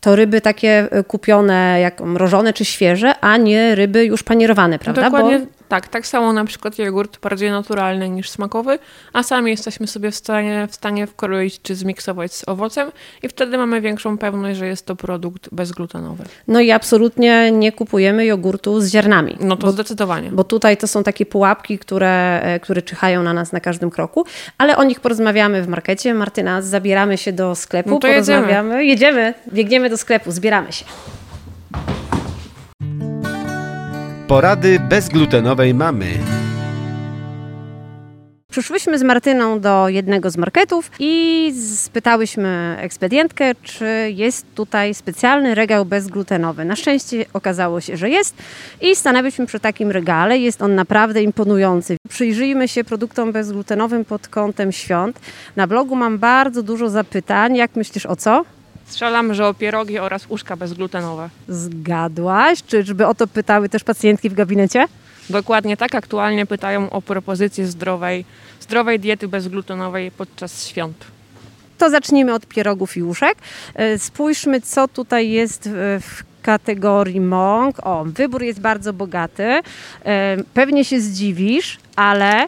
to 0.01 0.17
ryby 0.17 0.41
takie 0.41 0.89
e, 0.91 1.05
kupione 1.05 1.81
jak 1.81 2.01
mrożone 2.01 2.53
czy 2.53 2.65
świeże, 2.65 3.15
a 3.21 3.37
nie 3.37 3.75
ryby 3.75 4.05
już 4.05 4.23
panierowane, 4.23 4.79
prawda? 4.79 5.03
Dokładnie. 5.03 5.47
Tak. 5.71 5.89
Tak 5.89 6.07
samo 6.07 6.33
na 6.33 6.45
przykład 6.45 6.79
jogurt 6.79 7.21
bardziej 7.21 7.51
naturalny 7.51 8.09
niż 8.09 8.31
smakowy, 8.31 8.79
a 9.13 9.23
sami 9.23 9.51
jesteśmy 9.51 9.87
sobie 9.87 10.11
w 10.11 10.15
stanie, 10.15 10.69
w 10.71 10.75
stanie 10.75 11.07
wkroić 11.07 11.63
czy 11.63 11.75
zmiksować 11.75 12.33
z 12.33 12.49
owocem 12.49 12.93
i 13.23 13.29
wtedy 13.29 13.59
mamy 13.59 13.81
większą 13.81 14.19
pewność, 14.19 14.59
że 14.59 14.67
jest 14.67 14.87
to 14.87 14.97
produkt 14.97 15.49
bezglutenowy. 15.53 16.25
No 16.49 16.61
i 16.61 16.71
absolutnie 16.71 17.53
nie 17.53 17.73
kupujemy 17.73 18.27
jogurtu 18.27 18.81
z 18.81 18.91
ziarnami. 18.91 19.37
No 19.41 19.57
to 19.57 19.67
bo, 19.67 19.73
zdecydowanie. 19.73 20.31
Bo 20.33 20.45
tutaj 20.45 20.77
to 20.77 20.87
są 20.87 21.03
takie 21.03 21.27
pułapki, 21.27 21.79
które, 21.79 22.41
e, 22.43 22.61
które 22.61 22.83
czyhają 22.83 23.23
na 23.23 23.33
nas 23.33 23.53
na 23.53 23.61
każdym 23.61 23.91
kroku, 23.91 24.25
ale 24.59 24.77
o 24.77 24.85
nich 24.85 25.01
porozmawiamy 25.01 25.63
w 25.63 25.69
markecie. 25.69 26.15
Martyna, 26.15 26.63
zabieramy 26.63 27.19
się 27.19 27.33
do 27.33 27.55
sklepu, 27.55 27.91
no 27.91 27.99
to 27.99 28.09
porozmawiamy. 28.09 28.85
Jedziemy. 28.85 28.85
jedziemy, 28.85 29.35
biegniemy 29.53 29.91
do 29.91 29.97
sklepu, 29.97 30.33
zbieramy 30.33 30.73
się. 30.73 30.85
Porady 34.31 34.79
bezglutenowej 34.81 35.75
mamy. 35.75 36.07
Przyszłyśmy 38.51 38.99
z 38.99 39.03
Martyną 39.03 39.61
do 39.61 39.89
jednego 39.89 40.31
z 40.31 40.37
marketów 40.37 40.91
i 40.99 41.53
spytałyśmy 41.77 42.77
ekspedientkę, 42.79 43.55
czy 43.63 44.11
jest 44.15 44.47
tutaj 44.55 44.95
specjalny 44.95 45.55
regał 45.55 45.85
bezglutenowy. 45.85 46.65
Na 46.65 46.77
szczęście 46.77 47.25
okazało 47.33 47.81
się, 47.81 47.97
że 47.97 48.11
jest 48.11 48.35
i 48.81 48.97
stanęliśmy 48.97 49.47
przy 49.47 49.61
takim 49.61 49.91
regale. 49.91 50.39
Jest 50.39 50.63
on 50.63 50.75
naprawdę 50.75 51.23
imponujący. 51.23 51.97
Przyjrzyjmy 52.09 52.69
się 52.69 52.85
produktom 52.85 53.33
bezglutenowym 53.33 54.05
pod 54.05 54.29
kątem 54.29 54.73
świąt. 54.73 55.21
Na 55.57 55.67
blogu 55.67 55.97
mam 55.97 56.19
bardzo 56.19 56.63
dużo 56.63 56.91
zapytań. 56.91 57.57
Jak 57.57 57.77
myślisz 57.77 58.07
o 58.07 58.17
co? 58.17 58.45
Strzelam, 58.91 59.35
że 59.35 59.47
o 59.47 59.55
pierogi 59.55 59.99
oraz 59.99 60.27
uszka 60.29 60.57
bezglutenowe. 60.57 61.31
Zgadłaś? 61.49 62.63
Czyżby 62.63 63.07
o 63.07 63.15
to 63.15 63.27
pytały 63.27 63.69
też 63.69 63.85
pacjentki 63.85 64.31
w 64.31 64.35
gabinecie? 64.35 64.87
Dokładnie 65.31 65.77
tak. 65.77 65.95
Aktualnie 65.95 66.47
pytają 66.47 66.91
o 66.91 67.03
propozycję 67.03 67.67
zdrowej, 67.67 68.25
zdrowej 68.61 69.01
diety 69.01 69.29
bezglutenowej 69.29 70.11
podczas 70.11 70.67
świąt. 70.67 71.05
To 71.79 71.91
zacznijmy 71.91 72.35
od 72.35 72.47
pierogów 72.47 72.97
i 72.97 73.03
uszek. 73.03 73.39
E, 73.75 73.99
spójrzmy, 73.99 74.61
co 74.61 74.89
tutaj 74.89 75.31
jest 75.31 75.69
w 76.01 76.23
kategorii 76.43 77.21
mąk. 77.21 77.87
O, 77.87 78.05
wybór 78.05 78.43
jest 78.43 78.61
bardzo 78.61 78.93
bogaty. 78.93 79.45
E, 79.45 79.63
pewnie 80.55 80.85
się 80.85 81.01
zdziwisz, 81.01 81.79
ale 81.97 82.47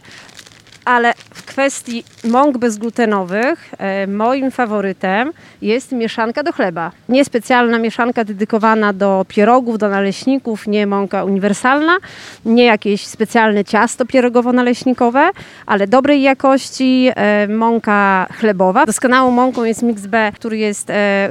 ale 0.84 1.14
w 1.34 1.42
kwestii 1.42 2.04
mąk 2.24 2.58
bezglutenowych 2.58 3.74
e, 3.78 4.06
moim 4.06 4.50
faworytem 4.50 5.32
jest 5.62 5.92
mieszanka 5.92 6.42
do 6.42 6.52
chleba. 6.52 6.92
Nie 7.08 7.24
specjalna 7.24 7.78
mieszanka 7.78 8.24
dedykowana 8.24 8.92
do 8.92 9.24
pierogów, 9.28 9.78
do 9.78 9.88
naleśników, 9.88 10.66
nie 10.66 10.86
mąka 10.86 11.24
uniwersalna, 11.24 11.96
nie 12.44 12.64
jakieś 12.64 13.06
specjalne 13.06 13.64
ciasto 13.64 14.04
pierogowo-naleśnikowe, 14.04 15.30
ale 15.66 15.86
dobrej 15.86 16.22
jakości 16.22 17.08
e, 17.14 17.48
mąka 17.48 18.26
chlebowa. 18.40 18.86
Doskonałą 18.86 19.30
mąką 19.30 19.64
jest 19.64 19.82
Mix 19.82 20.06
B, 20.06 20.32
który 20.34 20.58
jest, 20.58 20.90
e, 20.90 21.28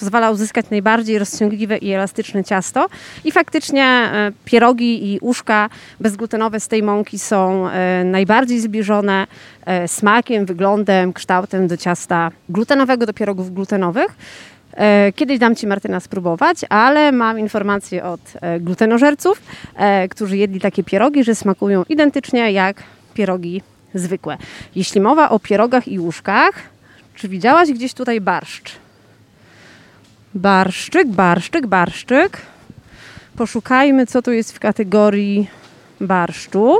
pozwala 0.00 0.30
uzyskać 0.30 0.66
najbardziej 0.70 1.18
rozciągliwe 1.18 1.78
i 1.78 1.92
elastyczne 1.92 2.44
ciasto. 2.44 2.86
I 3.24 3.32
faktycznie 3.32 4.10
pierogi 4.44 5.12
i 5.12 5.18
uszka 5.20 5.68
bezglutenowe 6.00 6.60
z 6.60 6.68
tej 6.68 6.82
mąki 6.82 7.18
są 7.18 7.68
najbardziej 8.04 8.60
zbliżone 8.60 9.26
smakiem, 9.86 10.46
wyglądem, 10.46 11.12
kształtem 11.12 11.66
do 11.66 11.76
ciasta 11.76 12.30
glutenowego, 12.48 13.06
do 13.06 13.12
pierogów 13.12 13.54
glutenowych. 13.54 14.16
E, 14.72 15.12
kiedyś 15.12 15.38
dam 15.38 15.56
Ci 15.56 15.66
Martyna 15.66 16.00
spróbować, 16.00 16.58
ale 16.68 17.12
mam 17.12 17.38
informację 17.38 18.04
od 18.04 18.20
e, 18.40 18.60
glutenożerców, 18.60 19.42
którzy 20.10 20.36
jedli 20.36 20.60
takie 20.60 20.84
pierogi, 20.84 21.24
że 21.24 21.34
smakują 21.34 21.84
identycznie 21.88 22.52
jak 22.52 22.82
pierogi 23.14 23.62
zwykłe. 23.94 24.38
Jeśli 24.76 25.00
mowa 25.00 25.30
o 25.30 25.38
pierogach 25.38 25.88
i 25.88 25.98
łóżkach, 25.98 26.54
czy 27.14 27.28
widziałaś 27.28 27.72
gdzieś 27.72 27.94
tutaj 27.94 28.20
barszcz? 28.20 28.72
Barszczyk, 30.34 31.08
barszczyk, 31.08 31.66
barszczyk. 31.66 32.40
Poszukajmy, 33.36 34.06
co 34.06 34.22
tu 34.22 34.32
jest 34.32 34.52
w 34.52 34.60
kategorii 34.60 35.50
barszczu. 36.00 36.78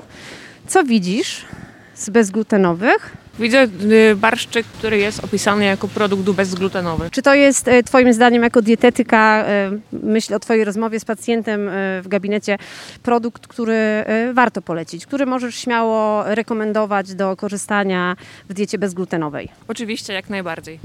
Co 0.67 0.85
widzisz? 0.85 1.45
Z 1.95 2.11
bezglutenowych. 2.11 3.17
Widzę 3.39 3.69
y, 4.13 4.17
barszczyk, 4.17 4.67
który 4.67 4.99
jest 4.99 5.25
opisany 5.25 5.65
jako 5.65 5.89
produkt 5.89 6.31
bezglutenowy. 6.31 7.11
Czy 7.11 7.23
to 7.23 7.35
jest 7.35 7.69
y, 7.69 7.83
Twoim 7.83 8.13
zdaniem, 8.13 8.43
jako 8.43 8.63
dietetyka, 8.63 9.45
y, 9.73 9.81
myślę 10.07 10.37
o 10.37 10.41
Twojej 10.41 10.65
rozmowie 10.65 11.01
z 11.01 11.05
pacjentem 11.05 11.71
w 12.03 12.09
gabinecie, 12.09 12.59
produkt, 13.03 13.47
który 13.47 14.05
warto 14.33 14.63
polecić, 14.63 15.07
który 15.07 15.27
możesz 15.27 15.57
śmiało 15.57 16.25
rekomendować 16.35 17.15
do 17.15 17.37
korzystania 17.37 18.17
w 18.49 18.55
diecie 18.55 18.79
bezglutenowej? 18.79 19.49
Oczywiście, 19.69 20.13
jak 20.13 20.31
najbardziej. 20.31 20.79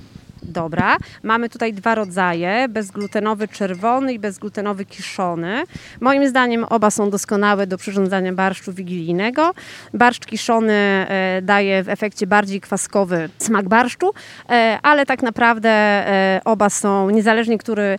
Dobra, 0.44 0.98
mamy 1.24 1.50
tutaj 1.50 1.74
dwa 1.74 1.96
rodzaje, 1.96 2.68
bezglutenowy 2.70 3.48
czerwony 3.48 4.14
i 4.14 4.20
bezglutenowy 4.20 4.86
kiszony. 4.86 5.64
Moim 6.00 6.28
zdaniem 6.28 6.64
oba 6.64 6.92
są 6.92 7.10
doskonałe 7.10 7.68
do 7.68 7.78
przyrządzania 7.78 8.34
barszczu 8.34 8.74
wigilijnego. 8.74 9.54
Barszcz 9.94 10.26
kiszony 10.26 10.74
e, 10.74 11.42
daje 11.44 11.84
w 11.84 11.90
efekcie 11.90 12.28
bardziej 12.28 12.62
kwaskowy 12.62 13.30
smak 13.38 13.70
barszczu, 13.70 14.14
e, 14.50 14.80
ale 14.84 15.06
tak 15.06 15.24
naprawdę 15.24 15.70
e, 15.70 16.42
oba 16.46 16.70
są, 16.70 17.10
niezależnie 17.10 17.58
który, 17.58 17.98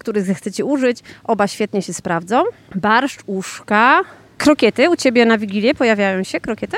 który 0.00 0.22
zechcecie 0.22 0.64
użyć, 0.64 1.00
oba 1.24 1.46
świetnie 1.46 1.82
się 1.82 1.94
sprawdzą. 1.94 2.42
Barszcz, 2.74 3.20
uszka, 3.26 4.00
krokiety. 4.38 4.90
U 4.90 4.96
Ciebie 4.96 5.26
na 5.26 5.38
Wigilię 5.38 5.74
pojawiają 5.74 6.22
się 6.22 6.40
krokiety? 6.40 6.76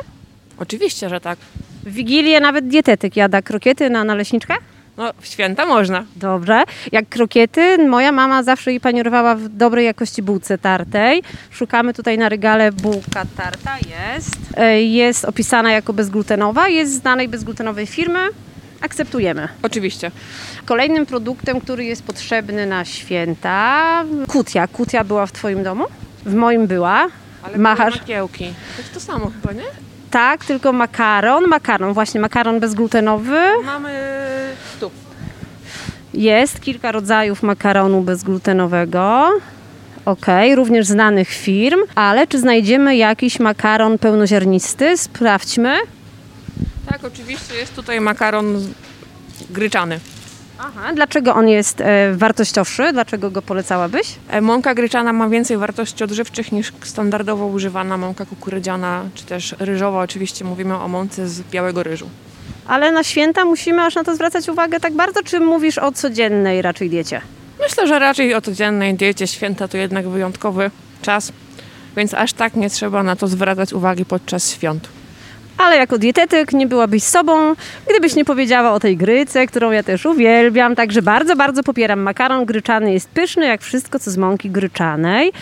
Oczywiście, 0.59 1.09
że 1.09 1.21
tak. 1.21 1.39
W 1.85 1.93
Wigilię 1.93 2.41
nawet 2.41 2.69
dietetyk 2.69 3.17
jada 3.17 3.43
krokiety 3.43 3.91
na 3.91 4.05
naleśniczkach? 4.05 4.59
No, 4.99 5.13
w 5.21 5.27
święta 5.27 5.67
można. 5.67 6.05
Dobrze. 6.17 6.63
Jak 6.93 7.09
krokiety, 7.09 7.79
moja 7.89 8.13
mama 8.13 8.43
zawsze 8.43 8.73
je 8.73 8.81
panierowała 8.81 9.35
w 9.35 9.49
dobrej 9.49 9.87
jakości 9.87 10.23
bułce 10.23 10.59
tartej. 10.59 11.23
Szukamy 11.51 11.95
tutaj 11.95 12.19
na 12.19 12.29
regale 12.29 12.73
bułka 12.73 13.23
tarta. 13.37 13.77
Jest. 13.77 14.37
E, 14.57 14.83
jest 14.83 15.25
opisana 15.25 15.73
jako 15.73 15.93
bezglutenowa. 15.93 16.69
Jest 16.69 16.93
znanej 16.95 17.29
bezglutenowej 17.29 17.87
firmy. 17.87 18.19
Akceptujemy. 18.81 19.49
Oczywiście. 19.63 20.11
Kolejnym 20.65 21.07
produktem, 21.07 21.61
który 21.61 21.85
jest 21.85 22.03
potrzebny 22.03 22.67
na 22.67 22.85
święta, 22.85 24.05
kutia. 24.29 24.67
Kutia 24.67 25.05
była 25.05 25.27
w 25.27 25.33
Twoim 25.33 25.63
domu? 25.63 25.85
W 26.27 26.35
moim 26.35 26.67
była. 26.67 27.07
Ale 27.43 27.59
Machasz. 27.59 28.01
makiełki. 28.01 28.45
To 28.77 28.83
jest 28.83 28.95
to 28.95 29.01
samo 29.01 29.31
chyba, 29.41 29.53
nie? 29.53 29.63
Tak, 30.11 30.45
tylko 30.45 30.73
makaron. 30.73 31.45
Makaron, 31.47 31.93
właśnie 31.93 32.21
makaron 32.21 32.61
bezglutenowy. 32.61 33.41
Mamy 33.65 33.91
tu. 34.81 34.91
Jest 36.15 36.61
kilka 36.61 36.93
rodzajów 36.93 37.43
makaronu 37.43 38.01
bezglutenowego. 38.01 39.31
Ok, 40.05 40.27
również 40.55 40.87
znanych 40.87 41.29
firm, 41.29 41.79
ale 41.95 42.27
czy 42.27 42.39
znajdziemy 42.39 42.97
jakiś 42.97 43.41
makaron 43.41 43.99
pełnoziarnisty? 43.99 44.97
Sprawdźmy. 44.99 45.77
Tak, 46.89 47.05
oczywiście 47.05 47.55
jest 47.55 47.75
tutaj 47.75 48.01
makaron 48.01 48.73
gryczany. 49.51 50.01
Aha, 50.59 50.93
dlaczego 50.95 51.35
on 51.35 51.49
jest 51.49 51.81
e, 51.81 52.15
wartościowszy? 52.15 52.93
Dlaczego 52.93 53.31
go 53.31 53.43
polecałabyś? 53.43 54.15
E, 54.29 54.41
Mąka 54.41 54.75
gryczana 54.75 55.13
ma 55.13 55.29
więcej 55.29 55.57
wartości 55.57 56.05
odżywczych 56.05 56.53
niż 56.53 56.73
standardowo 56.83 57.47
używana 57.47 57.97
mąka 57.97 58.27
kukurydziana, 58.27 59.03
czy 59.15 59.25
też 59.25 59.55
ryżowa. 59.59 60.03
Oczywiście 60.03 60.45
mówimy 60.45 60.77
o 60.79 60.89
mące 60.89 61.29
z 61.29 61.41
białego 61.43 61.83
ryżu. 61.83 62.09
Ale 62.69 62.93
na 62.93 63.05
święta 63.05 63.45
musimy 63.45 63.83
aż 63.83 63.95
na 63.95 64.05
to 64.05 64.15
zwracać 64.15 64.49
uwagę 64.49 64.81
tak 64.81 64.93
bardzo, 64.93 65.23
czy 65.23 65.41
mówisz 65.41 65.79
o 65.79 65.93
codziennej 65.93 66.63
raczej 66.63 66.91
diecie? 66.91 67.21
Myślę, 67.61 67.87
że 67.87 67.99
raczej 67.99 68.35
o 68.35 68.41
codziennej 68.41 68.95
diecie 68.95 69.27
święta 69.27 69.69
to 69.69 69.77
jednak 69.77 70.09
wyjątkowy 70.09 70.71
czas, 71.03 71.33
więc 71.97 72.15
aż 72.15 72.33
tak 72.33 72.55
nie 72.55 72.71
trzeba 72.71 73.03
na 73.03 73.17
to 73.17 73.29
zwracać 73.29 73.73
uwagi 73.73 74.05
podczas 74.05 74.51
świąt. 74.51 74.89
Ale 75.59 75.77
jako 75.77 75.99
dietetyk 75.99 76.53
nie 76.53 76.67
byłabyś 76.67 77.03
sobą, 77.03 77.55
gdybyś 77.91 78.15
nie 78.15 78.25
powiedziała 78.25 78.73
o 78.73 78.81
tej 78.81 78.97
gryce, 78.97 79.47
którą 79.47 79.71
ja 79.71 79.83
też 79.83 80.07
uwielbiam. 80.07 80.75
Także 80.77 81.03
bardzo, 81.03 81.37
bardzo 81.37 81.63
popieram. 81.63 82.01
Makaron 82.01 82.45
gryczany 82.45 82.93
jest 82.93 83.09
pyszny, 83.09 83.47
jak 83.47 83.63
wszystko, 83.63 83.99
co 83.99 84.11
z 84.11 84.17
mąki 84.17 84.51
gryczanej. 84.51 85.33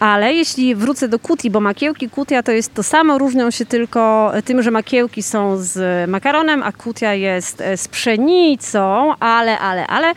Ale 0.00 0.34
jeśli 0.34 0.74
wrócę 0.74 1.08
do 1.08 1.18
kuti, 1.18 1.50
bo 1.50 1.60
makiełki 1.60 2.10
kutia 2.10 2.42
to 2.42 2.52
jest 2.52 2.74
to 2.74 2.82
samo, 2.82 3.18
różnią 3.18 3.50
się 3.50 3.66
tylko 3.66 4.32
tym, 4.44 4.62
że 4.62 4.70
makiełki 4.70 5.22
są 5.22 5.56
z 5.56 6.10
makaronem, 6.10 6.62
a 6.62 6.72
kutia 6.72 7.14
jest 7.14 7.60
e, 7.60 7.76
z 7.76 7.88
pszenicą. 7.88 9.14
Ale, 9.20 9.58
ale, 9.58 9.86
ale 9.86 10.12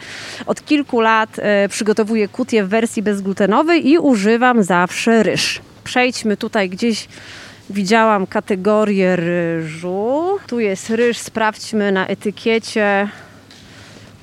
od 0.46 0.66
kilku 0.66 1.01
lat 1.01 1.30
e, 1.39 1.70
przygotowuję 1.70 2.27
kutię 2.27 2.63
w 2.63 2.70
wersji 2.70 3.04
bezglutenowej 3.04 3.89
i 3.89 3.98
używam 3.98 4.63
zawsze 4.63 5.24
ryż. 5.24 5.62
Przejdźmy 5.84 6.38
tutaj 6.38 6.70
gdzieś 6.70 7.08
Widziałam 7.69 8.27
kategorię 8.27 9.15
ryżu. 9.15 10.38
Tu 10.47 10.59
jest 10.59 10.89
ryż, 10.89 11.17
sprawdźmy 11.17 11.91
na 11.91 12.07
etykiecie. 12.07 13.09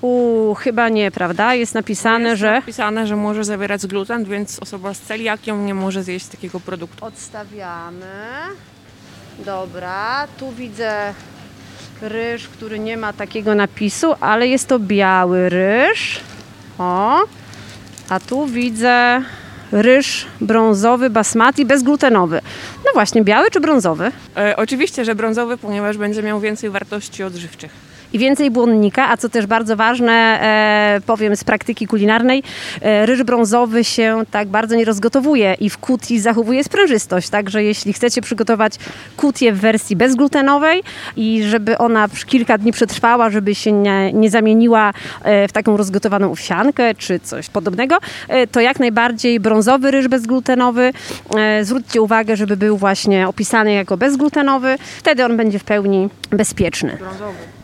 U, 0.01 0.55
chyba 0.55 0.89
nie, 0.89 1.11
prawda? 1.11 1.55
Jest 1.55 1.75
napisane, 1.75 2.29
jest 2.29 2.41
że. 2.41 2.53
napisane, 2.53 3.07
że 3.07 3.17
może 3.17 3.45
zawierać 3.45 3.87
gluten, 3.87 4.25
więc 4.25 4.59
osoba 4.59 4.95
z 4.95 5.01
celiakią 5.01 5.65
nie 5.65 5.75
może 5.75 6.03
zjeść 6.03 6.27
takiego 6.27 6.61
produktu. 6.61 7.05
Odstawiamy. 7.05 8.07
Dobra, 9.39 10.27
tu 10.39 10.53
widzę 10.53 11.15
ryż, 12.03 12.49
który 12.49 12.79
nie 12.79 12.97
ma 12.97 13.13
takiego 13.13 13.55
napisu, 13.55 14.15
ale 14.21 14.47
jest 14.47 14.69
to 14.69 14.79
biały 14.79 15.49
ryż. 15.49 16.21
O, 16.79 17.21
a 18.09 18.21
tu 18.21 18.47
widzę 18.47 19.23
ryż 19.75 20.27
brązowy 20.41 21.11
basmati 21.11 21.67
bezglutenowy. 21.67 22.41
No 22.85 22.91
właśnie, 22.95 23.23
biały 23.23 23.51
czy 23.51 23.61
brązowy? 23.61 24.11
E, 24.37 24.57
oczywiście, 24.57 25.05
że 25.05 25.15
brązowy, 25.15 25.57
ponieważ 25.57 25.97
będzie 25.97 26.23
miał 26.23 26.41
więcej 26.41 26.71
wartości 26.71 27.23
odżywczych. 27.23 27.71
I 28.15 28.19
więcej 28.19 28.51
błonnika, 28.51 29.09
a 29.09 29.17
co 29.17 29.29
też 29.29 29.47
bardzo 29.47 29.77
ważne, 29.77 30.13
e, 30.13 31.01
powiem 31.07 31.37
z 31.37 31.45
praktyki 31.45 31.87
kulinarnej, 31.87 32.43
e, 32.81 33.07
ryż 33.07 33.23
brązowy 33.23 33.85
się 33.85 34.23
tak 34.31 34.49
bardzo 34.49 34.77
nie 34.77 34.85
rozgotowuje 34.85 35.57
i 35.61 35.71
w 35.71 35.79
kuti 35.79 36.21
zachowuje 36.21 36.65
sprężystość, 36.65 37.29
także 37.29 37.65
jeśli 37.65 37.93
chcecie 37.93 38.23
przygotować 38.23 38.75
kutię 39.17 39.53
w 39.53 39.61
wersji 39.61 39.97
bezglutenowej 39.97 40.83
i 41.17 41.43
żeby 41.43 41.79
ona 41.79 42.09
kilka 42.27 42.59
dni 42.59 42.73
przetrwała, 42.73 43.31
żeby 43.31 43.55
się 43.55 43.73
nie, 43.73 44.13
nie 44.13 44.31
zamieniła 44.31 44.93
e, 45.23 45.49
w 45.49 45.53
taką 45.53 45.77
rozgotowaną 45.77 46.31
owsiankę 46.31 46.95
czy 46.95 47.21
coś 47.21 47.49
podobnego, 47.49 47.97
to 48.53 48.61
jak 48.61 48.81
najbardziej 48.81 49.41
brązowy 49.41 49.91
ryż 49.91 50.09
bezglutenowy. 50.09 50.93
Zwróćcie 51.63 52.03
uwagę, 52.03 52.37
żeby 52.37 52.57
był 52.57 52.77
właśnie 52.77 53.29
opisany 53.29 53.73
jako 53.73 53.97
bezglutenowy, 53.97 54.77
wtedy 54.99 55.25
on 55.25 55.37
będzie 55.37 55.59
w 55.59 55.65
pełni 55.65 56.09
bezpieczny. 56.31 56.97
Brązowy. 57.01 57.64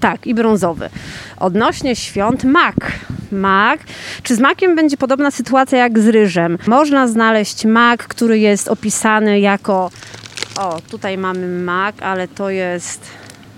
Tak, 0.00 0.26
i 0.26 0.34
brązowy. 0.34 0.90
Odnośnie 1.36 1.96
świąt, 1.96 2.44
mak. 2.44 2.76
Mak. 3.32 3.80
Czy 4.22 4.36
z 4.36 4.40
makiem 4.40 4.76
będzie 4.76 4.96
podobna 4.96 5.30
sytuacja 5.30 5.78
jak 5.78 5.98
z 5.98 6.06
ryżem? 6.08 6.58
Można 6.66 7.08
znaleźć 7.08 7.64
mak, 7.64 8.06
który 8.08 8.38
jest 8.38 8.68
opisany 8.68 9.40
jako. 9.40 9.90
O, 10.58 10.80
tutaj 10.90 11.18
mamy 11.18 11.48
mak, 11.48 12.02
ale 12.02 12.28
to 12.28 12.50
jest. 12.50 13.00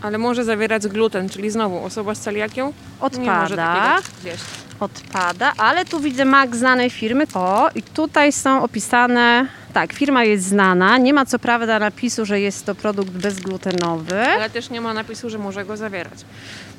Ale 0.03 0.19
może 0.19 0.45
zawierać 0.45 0.87
gluten, 0.89 1.29
czyli 1.29 1.51
znowu 1.51 1.85
osoba 1.85 2.15
z 2.15 2.21
celiakią 2.21 2.67
nie 2.67 3.19
może 3.19 3.55
Odpada. 3.55 3.75
takiego 3.75 4.09
zjeść. 4.23 4.45
Odpada, 4.81 5.53
ale 5.59 5.85
tu 5.85 6.01
widzę 6.01 6.25
mak 6.25 6.57
znanej 6.57 6.91
firmy. 6.91 7.25
O, 7.35 7.71
i 7.75 7.83
tutaj 7.83 8.33
są 8.33 8.63
opisane. 8.63 9.47
Tak, 9.73 9.93
firma 9.93 10.25
jest 10.25 10.45
znana. 10.45 10.99
Nie 10.99 11.15
ma 11.15 11.27
co 11.27 11.39
prawda 11.39 11.79
napisu, 11.79 12.27
że 12.27 12.41
jest 12.41 12.67
to 12.67 12.75
produkt 12.75 13.11
bezglutenowy. 13.11 14.23
Ale 14.27 14.51
też 14.51 14.71
nie 14.71 14.81
ma 14.81 14.95
napisu, 14.95 15.31
że 15.31 15.39
może 15.39 15.65
go 15.65 15.77
zawierać. 15.77 16.19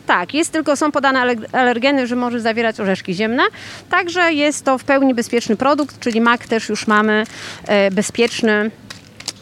Tak, 0.08 0.34
jest 0.34 0.52
tylko 0.52 0.76
są 0.76 0.92
podane 0.92 1.20
ale- 1.20 1.36
alergeny, 1.52 2.08
że 2.08 2.16
może 2.16 2.40
zawierać 2.40 2.80
orzeszki 2.80 3.14
ziemne. 3.14 3.44
Także 3.90 4.34
jest 4.34 4.66
to 4.66 4.78
w 4.78 4.84
pełni 4.84 5.14
bezpieczny 5.14 5.56
produkt, 5.56 6.00
czyli 6.00 6.22
mak 6.22 6.46
też 6.48 6.70
już 6.70 6.88
mamy 6.88 7.24
e, 7.68 7.92
bezpieczny 7.92 8.72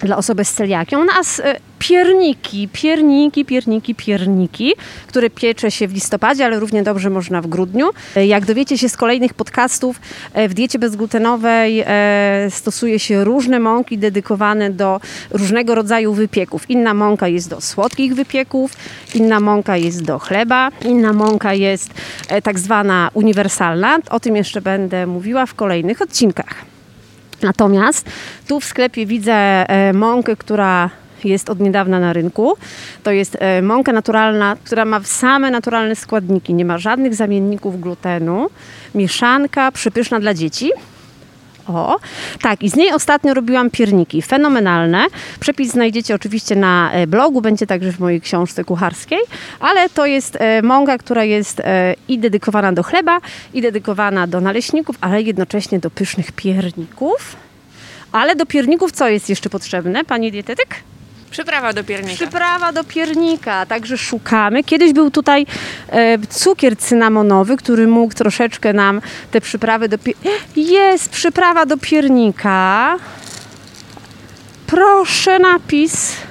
dla 0.04 0.18
osoby 0.18 0.46
z 0.46 0.54
celiakią. 0.54 1.04
No 1.04 1.14
a 1.18 1.20
s- 1.20 1.40
e, 1.46 1.56
pierniki, 1.80 2.70
pierniki, 2.74 3.46
pierniki, 3.46 3.96
pierniki, 3.96 4.74
które 5.08 5.30
piecze 5.30 5.72
się 5.72 5.88
w 5.88 5.94
listopadzie, 5.94 6.46
ale 6.46 6.60
równie 6.60 6.84
dobrze 6.84 7.10
można 7.10 7.42
w 7.42 7.48
grudniu. 7.48 7.90
E, 8.16 8.26
Jak 8.28 8.46
dowiecie 8.46 8.78
się 8.78 8.90
z 8.90 8.98
kolejnych 8.98 9.34
podcastów, 9.34 10.00
e, 10.34 10.48
w 10.50 10.54
diecie 10.54 10.80
bezglutenowej 10.80 11.84
stosuje 12.50 13.00
się 13.00 13.24
różne 13.24 13.60
mąki 13.60 13.98
dedykowane 13.98 14.70
do 14.70 15.02
różnego 15.32 15.76
rodzaju 15.76 16.14
wypieków. 16.14 16.70
Inna 16.70 16.94
mąka 16.94 17.28
jest 17.28 17.50
do 17.50 17.62
słodkich 17.62 18.16
wypieków, 18.16 18.72
inna 19.16 19.40
mąka 19.40 19.78
jest 19.78 20.04
do 20.04 20.20
chleba, 20.20 20.70
inna 20.86 21.14
mąka 21.14 21.54
jest 21.54 21.94
tak 22.44 22.60
zwana 22.60 23.10
uniwersalna. 23.14 23.98
O 24.10 24.20
tym 24.20 24.36
jeszcze 24.36 24.62
będę 24.62 25.08
mówiła 25.08 25.46
w 25.46 25.54
kolejnych 25.54 26.02
odcinkach. 26.02 26.69
Natomiast 27.42 28.10
tu 28.48 28.60
w 28.60 28.66
sklepie 28.66 29.06
widzę 29.06 29.34
e, 29.34 29.94
mąkę, 29.94 30.36
która 30.36 30.90
jest 31.24 31.50
od 31.50 31.60
niedawna 31.60 32.00
na 32.00 32.14
rynku. 32.14 32.54
To 33.04 33.12
jest 33.12 33.38
e, 33.40 33.62
mąka 33.62 33.94
naturalna, 33.94 34.58
która 34.64 34.86
ma 34.86 35.04
same 35.04 35.52
naturalne 35.52 35.96
składniki, 35.96 36.54
nie 36.54 36.66
ma 36.66 36.78
żadnych 36.78 37.16
zamienników 37.16 37.82
glutenu. 37.82 38.50
Mieszanka 38.96 39.72
przypyszna 39.72 40.20
dla 40.20 40.34
dzieci. 40.34 40.72
O, 41.70 42.00
tak, 42.42 42.64
i 42.64 42.70
z 42.70 42.76
niej 42.76 42.94
ostatnio 42.94 43.34
robiłam 43.34 43.70
pierniki. 43.70 44.22
Fenomenalne. 44.22 45.06
Przepis 45.40 45.72
znajdziecie 45.72 46.16
oczywiście 46.16 46.56
na 46.56 46.92
e, 46.92 47.08
blogu, 47.08 47.42
będzie 47.42 47.68
także 47.68 47.92
w 47.92 48.00
mojej 48.00 48.22
książce 48.22 48.64
kucharskiej, 48.64 49.20
ale 49.60 49.90
to 49.90 50.06
jest 50.06 50.36
e, 50.36 50.62
mąka, 50.62 50.98
która 50.98 51.24
jest 51.24 51.60
e, 51.60 51.96
i 52.08 52.20
dedykowana 52.20 52.74
do 52.74 52.84
chleba, 52.84 53.20
i 53.54 53.62
dedykowana 53.62 54.28
do 54.28 54.42
naleśników, 54.42 54.96
ale 55.02 55.22
jednocześnie 55.22 55.80
do 55.80 55.90
pysznych 55.90 56.32
pierników. 56.32 57.36
Ale 58.12 58.36
do 58.36 58.46
pierników 58.46 58.92
co 58.92 59.10
jest 59.10 59.30
jeszcze 59.30 59.50
potrzebne, 59.50 60.06
pani 60.06 60.32
dietetyk? 60.32 60.76
Przyprawa 61.32 61.74
do 61.74 61.84
piernika. 61.84 62.16
Przyprawa 62.16 62.72
do 62.72 62.84
piernika, 62.84 63.66
także 63.66 63.98
szukamy. 63.98 64.64
Kiedyś 64.64 64.94
był 64.94 65.12
tutaj 65.12 65.46
e, 65.90 66.18
cukier 66.30 66.78
cynamonowy, 66.78 67.58
który 67.58 67.88
mógł 67.88 68.14
troszeczkę 68.14 68.74
nam 68.74 69.02
te 69.32 69.42
przyprawy 69.42 69.90
do 69.90 69.98
piernika. 69.98 70.30
Jest 70.56 71.10
przyprawa 71.10 71.66
do 71.66 71.78
piernika. 71.78 72.98
Proszę 74.68 75.40
napis. 75.40 76.29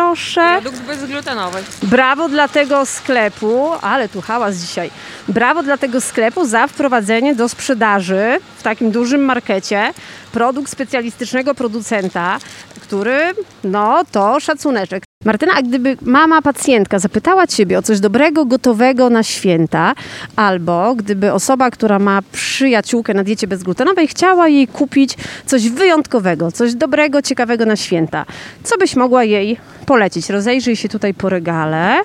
Proszę. 0.00 0.58
Produkt 0.62 0.82
bezglutenowy. 0.82 1.58
Brawo 1.82 2.28
dla 2.28 2.48
tego 2.48 2.86
sklepu, 2.86 3.70
ale 3.82 4.08
tu 4.08 4.20
hałas 4.20 4.56
dzisiaj. 4.56 4.90
Brawo 5.28 5.62
dla 5.62 5.76
tego 5.78 6.00
sklepu 6.00 6.46
za 6.46 6.66
wprowadzenie 6.66 7.34
do 7.34 7.48
sprzedaży 7.48 8.38
w 8.56 8.62
takim 8.62 8.90
dużym 8.90 9.24
markecie 9.24 9.92
produkt 10.32 10.70
specjalistycznego 10.70 11.54
producenta, 11.54 12.38
który, 12.80 13.20
no 13.64 14.02
to 14.12 14.40
szacuneczek. 14.40 15.09
Martyna, 15.24 15.52
a 15.54 15.62
gdyby 15.62 15.96
mama 16.02 16.42
pacjentka 16.42 16.98
zapytała 16.98 17.46
Ciebie 17.46 17.78
o 17.78 17.82
coś 17.82 18.00
dobrego, 18.00 18.46
gotowego 18.46 19.10
na 19.10 19.22
święta, 19.22 19.94
albo 20.36 20.94
gdyby 20.94 21.32
osoba, 21.32 21.70
która 21.70 21.98
ma 21.98 22.22
przyjaciółkę 22.32 23.14
na 23.14 23.24
diecie 23.24 23.46
bezglutenowej, 23.46 24.08
chciała 24.08 24.48
jej 24.48 24.68
kupić 24.68 25.16
coś 25.46 25.68
wyjątkowego, 25.68 26.52
coś 26.52 26.74
dobrego, 26.74 27.22
ciekawego 27.22 27.66
na 27.66 27.76
święta, 27.76 28.24
co 28.64 28.76
byś 28.78 28.96
mogła 28.96 29.24
jej 29.24 29.56
polecić? 29.86 30.30
Rozejrzyj 30.30 30.76
się 30.76 30.88
tutaj 30.88 31.14
po 31.14 31.28
regale. 31.28 32.00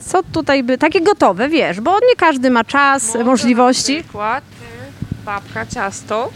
Co 0.00 0.22
tutaj 0.22 0.62
by, 0.62 0.78
takie 0.78 1.00
gotowe, 1.00 1.48
wiesz, 1.48 1.80
bo 1.80 1.94
nie 1.94 2.16
każdy 2.16 2.50
ma 2.50 2.64
czas, 2.64 3.14
Może 3.14 3.24
możliwości. 3.24 3.96
Na 3.96 4.02
przykład 4.02 4.44
y, 4.44 5.24
babka 5.24 5.66
ciasto, 5.66 6.30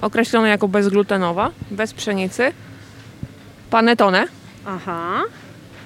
określone 0.00 0.48
jako 0.48 0.68
bezglutenowa, 0.68 1.50
bez 1.70 1.94
pszenicy, 1.94 2.52
panetone, 3.70 4.39
Aha. 4.70 5.22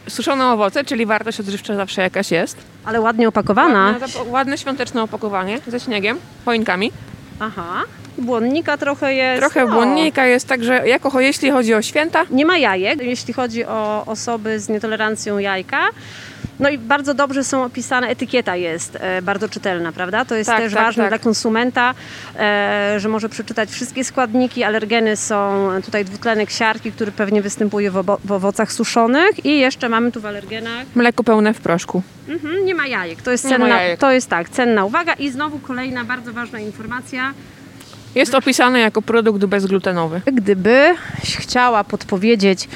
Suszone 0.08 0.46
owoce, 0.46 0.84
czyli 0.84 1.06
wartość 1.06 1.40
odżywcza 1.40 1.76
zawsze 1.76 2.02
jakaś 2.02 2.30
jest. 2.30 2.56
Ale 2.84 3.00
ładnie 3.00 3.28
opakowana. 3.28 3.96
Ładne, 4.00 4.22
ładne 4.30 4.58
świąteczne 4.58 5.02
opakowanie 5.02 5.58
ze 5.66 5.80
śniegiem, 5.80 6.18
choinkami. 6.44 6.92
Aha. 7.40 7.82
Błonnika 8.18 8.76
trochę 8.76 9.14
jest. 9.14 9.40
Trochę 9.40 9.64
no. 9.64 9.72
błonnika 9.72 10.26
jest, 10.26 10.48
także 10.48 10.88
jako 10.88 11.20
jeśli 11.20 11.50
chodzi 11.50 11.74
o 11.74 11.82
święta, 11.82 12.24
Nie 12.30 12.46
ma 12.46 12.58
jajek, 12.58 13.02
jeśli 13.02 13.34
chodzi 13.34 13.64
o 13.64 14.02
osoby 14.06 14.60
z 14.60 14.68
nietolerancją 14.68 15.38
jajka. 15.38 15.86
No 16.60 16.68
i 16.70 16.78
bardzo 16.78 17.14
dobrze 17.14 17.44
są 17.44 17.64
opisane, 17.64 18.08
etykieta 18.08 18.56
jest 18.56 18.96
e, 19.00 19.22
bardzo 19.22 19.48
czytelna, 19.48 19.92
prawda? 19.92 20.24
To 20.24 20.34
jest 20.34 20.50
Tak, 20.50 20.58
też 20.60 20.72
tak, 20.74 20.82
ważne 20.82 21.02
tak. 21.02 21.10
dla 21.10 21.18
konsumenta, 21.18 21.94
e, 22.38 22.94
że 23.00 23.08
może 23.08 23.28
przeczytać 23.28 23.70
wszystkie 23.70 24.04
składniki. 24.04 24.62
Alergeny 24.62 25.16
są 25.16 25.68
tutaj 25.84 26.04
dwutlenek 26.04 26.50
siarki, 26.50 26.92
który 26.92 27.12
pewnie 27.12 27.42
występuje 27.42 27.90
w, 27.90 28.18
w 28.24 28.32
owocach 28.32 28.72
suszonych 28.72 29.46
i 29.46 29.58
jeszcze 29.60 29.88
mamy 29.88 30.12
tu 30.12 30.20
w 30.20 30.26
alergenach, 30.26 30.86
mleko 30.94 31.24
pełne 31.24 31.54
w 31.54 31.60
proszku. 31.60 32.02
mhm, 32.28 32.64
nie 32.64 32.74
ma 32.74 32.86
jajek. 32.86 33.22
To 33.22 33.30
jest 33.30 33.48
cenna, 33.48 33.68
jajek. 33.68 34.00
to 34.00 34.12
jest 34.12 34.28
tak, 34.30 34.48
cenna 34.48 34.84
uwaga 34.84 35.12
i 35.12 35.30
znowu 35.30 35.58
kolejna 35.58 36.04
bardzo 36.04 36.32
ważna 36.32 36.58
informacja. 36.58 37.32
Jest 38.14 38.34
opisane 38.34 38.80
jako 38.80 39.02
produkt 39.02 39.44
bezglutenowy. 39.44 40.20
Gdybyś 40.26 41.36
chciała 41.38 41.84
podpowiedzieć 41.84 42.68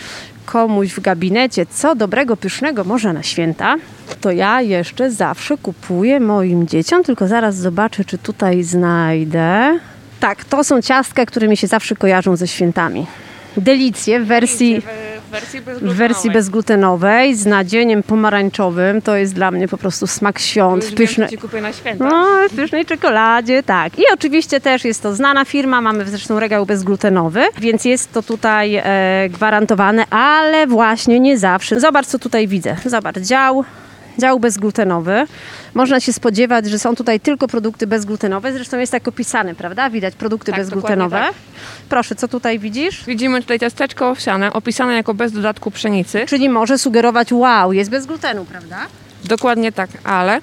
komuś 0.53 0.93
w 0.93 1.01
gabinecie, 1.01 1.67
co 1.67 1.95
dobrego, 1.95 2.37
pysznego 2.37 2.85
można 2.85 3.13
na 3.13 3.23
święta, 3.23 3.77
to 4.21 4.31
ja 4.31 4.63
jeszcze 4.63 5.11
zawsze 5.11 5.57
kupuję 5.57 6.21
moim 6.21 6.67
dzieciom, 6.67 7.05
tylko 7.05 7.29
zaraz 7.29 7.57
zobaczę, 7.57 8.05
czy 8.05 8.19
tutaj 8.19 8.63
znajdę. 8.63 9.79
Tak, 10.21 10.45
to 10.45 10.65
są 10.65 10.83
ciastka, 10.83 11.27
które 11.27 11.49
mi 11.49 11.57
się 11.57 11.67
zawsze 11.67 11.97
kojarzą 11.97 12.37
ze 12.37 12.49
świętami. 12.49 13.07
Delicje 13.57 14.21
w 14.21 14.27
wersji, 14.27 14.83
W 15.29 15.31
wersji 15.31 15.61
w 15.61 15.95
wersji 15.95 16.31
bezglutenowej 16.31 17.35
z 17.35 17.47
nadzieniem 17.47 18.03
pomarańczowym. 18.03 19.03
To 19.03 19.17
jest 19.17 19.35
dla 19.35 19.51
mnie 19.51 19.69
po 19.69 19.79
prostu 19.79 20.07
smak 20.07 20.39
świąt. 20.39 20.85
Pyszne, 20.97 21.29
Ci 21.29 21.39
kupię 21.39 21.61
na 21.61 21.73
święta. 21.73 22.09
no, 22.09 22.27
w 22.51 22.57
pysznej 22.57 22.85
czekoladzie, 22.85 23.63
tak. 23.63 23.99
I 23.99 24.03
oczywiście 24.15 24.61
też 24.61 24.85
jest 24.85 25.03
to 25.03 25.15
znana 25.15 25.45
firma, 25.45 25.81
mamy 25.81 26.05
zresztą 26.07 26.41
regał 26.41 26.67
bezglutenowy, 26.67 27.41
więc 27.59 27.85
jest 27.85 28.13
to 28.13 28.23
tutaj 28.23 28.75
e, 28.85 29.29
gwarantowane, 29.29 30.07
ale 30.11 30.67
właśnie 30.67 31.21
nie 31.21 31.39
zawsze. 31.39 31.81
Zobacz, 31.81 32.07
co 32.07 32.19
tutaj 32.19 32.49
widzę. 32.49 32.77
Zobacz, 32.85 33.19
dział, 33.19 33.65
dział 34.19 34.41
bezglutenowy. 34.41 35.27
Można 35.75 36.01
się 36.01 36.13
spodziewać, 36.13 36.67
że 36.67 36.79
są 36.79 36.97
tutaj 36.97 37.21
tylko 37.21 37.49
produkty 37.49 37.87
bezglutenowe, 37.87 38.53
zresztą 38.53 38.79
jest 38.79 38.93
tak 38.93 39.09
opisane, 39.09 39.55
prawda? 39.55 39.91
Widać 39.91 40.15
produkty 40.15 40.53
Tak, 40.53 40.61
bezglutenowe. 40.61 41.17
dokładnie 41.17 41.39
Proszę, 41.89 42.15
co 42.15 42.29
tutaj 42.29 42.59
widzisz? 42.59 43.05
Widzimy 43.05 43.41
tutaj 43.41 43.59
ciasteczko 43.59 44.11
owsiane, 44.11 44.53
opisane 44.53 44.95
jako 44.95 45.15
bez 45.15 45.33
dodatku 45.33 45.71
pszenicy. 45.71 46.27
Czyli 46.27 46.49
może 46.49 46.79
sugerować, 46.79 47.33
wow, 47.33 47.73
jest 47.73 47.91
bez 47.91 48.07
glutenu, 48.07 48.45
prawda? 48.45 48.77
Dokładnie 49.25 49.73
tak, 49.73 49.91
ale 50.05 50.41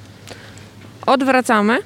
odwracamy, 1.06 1.78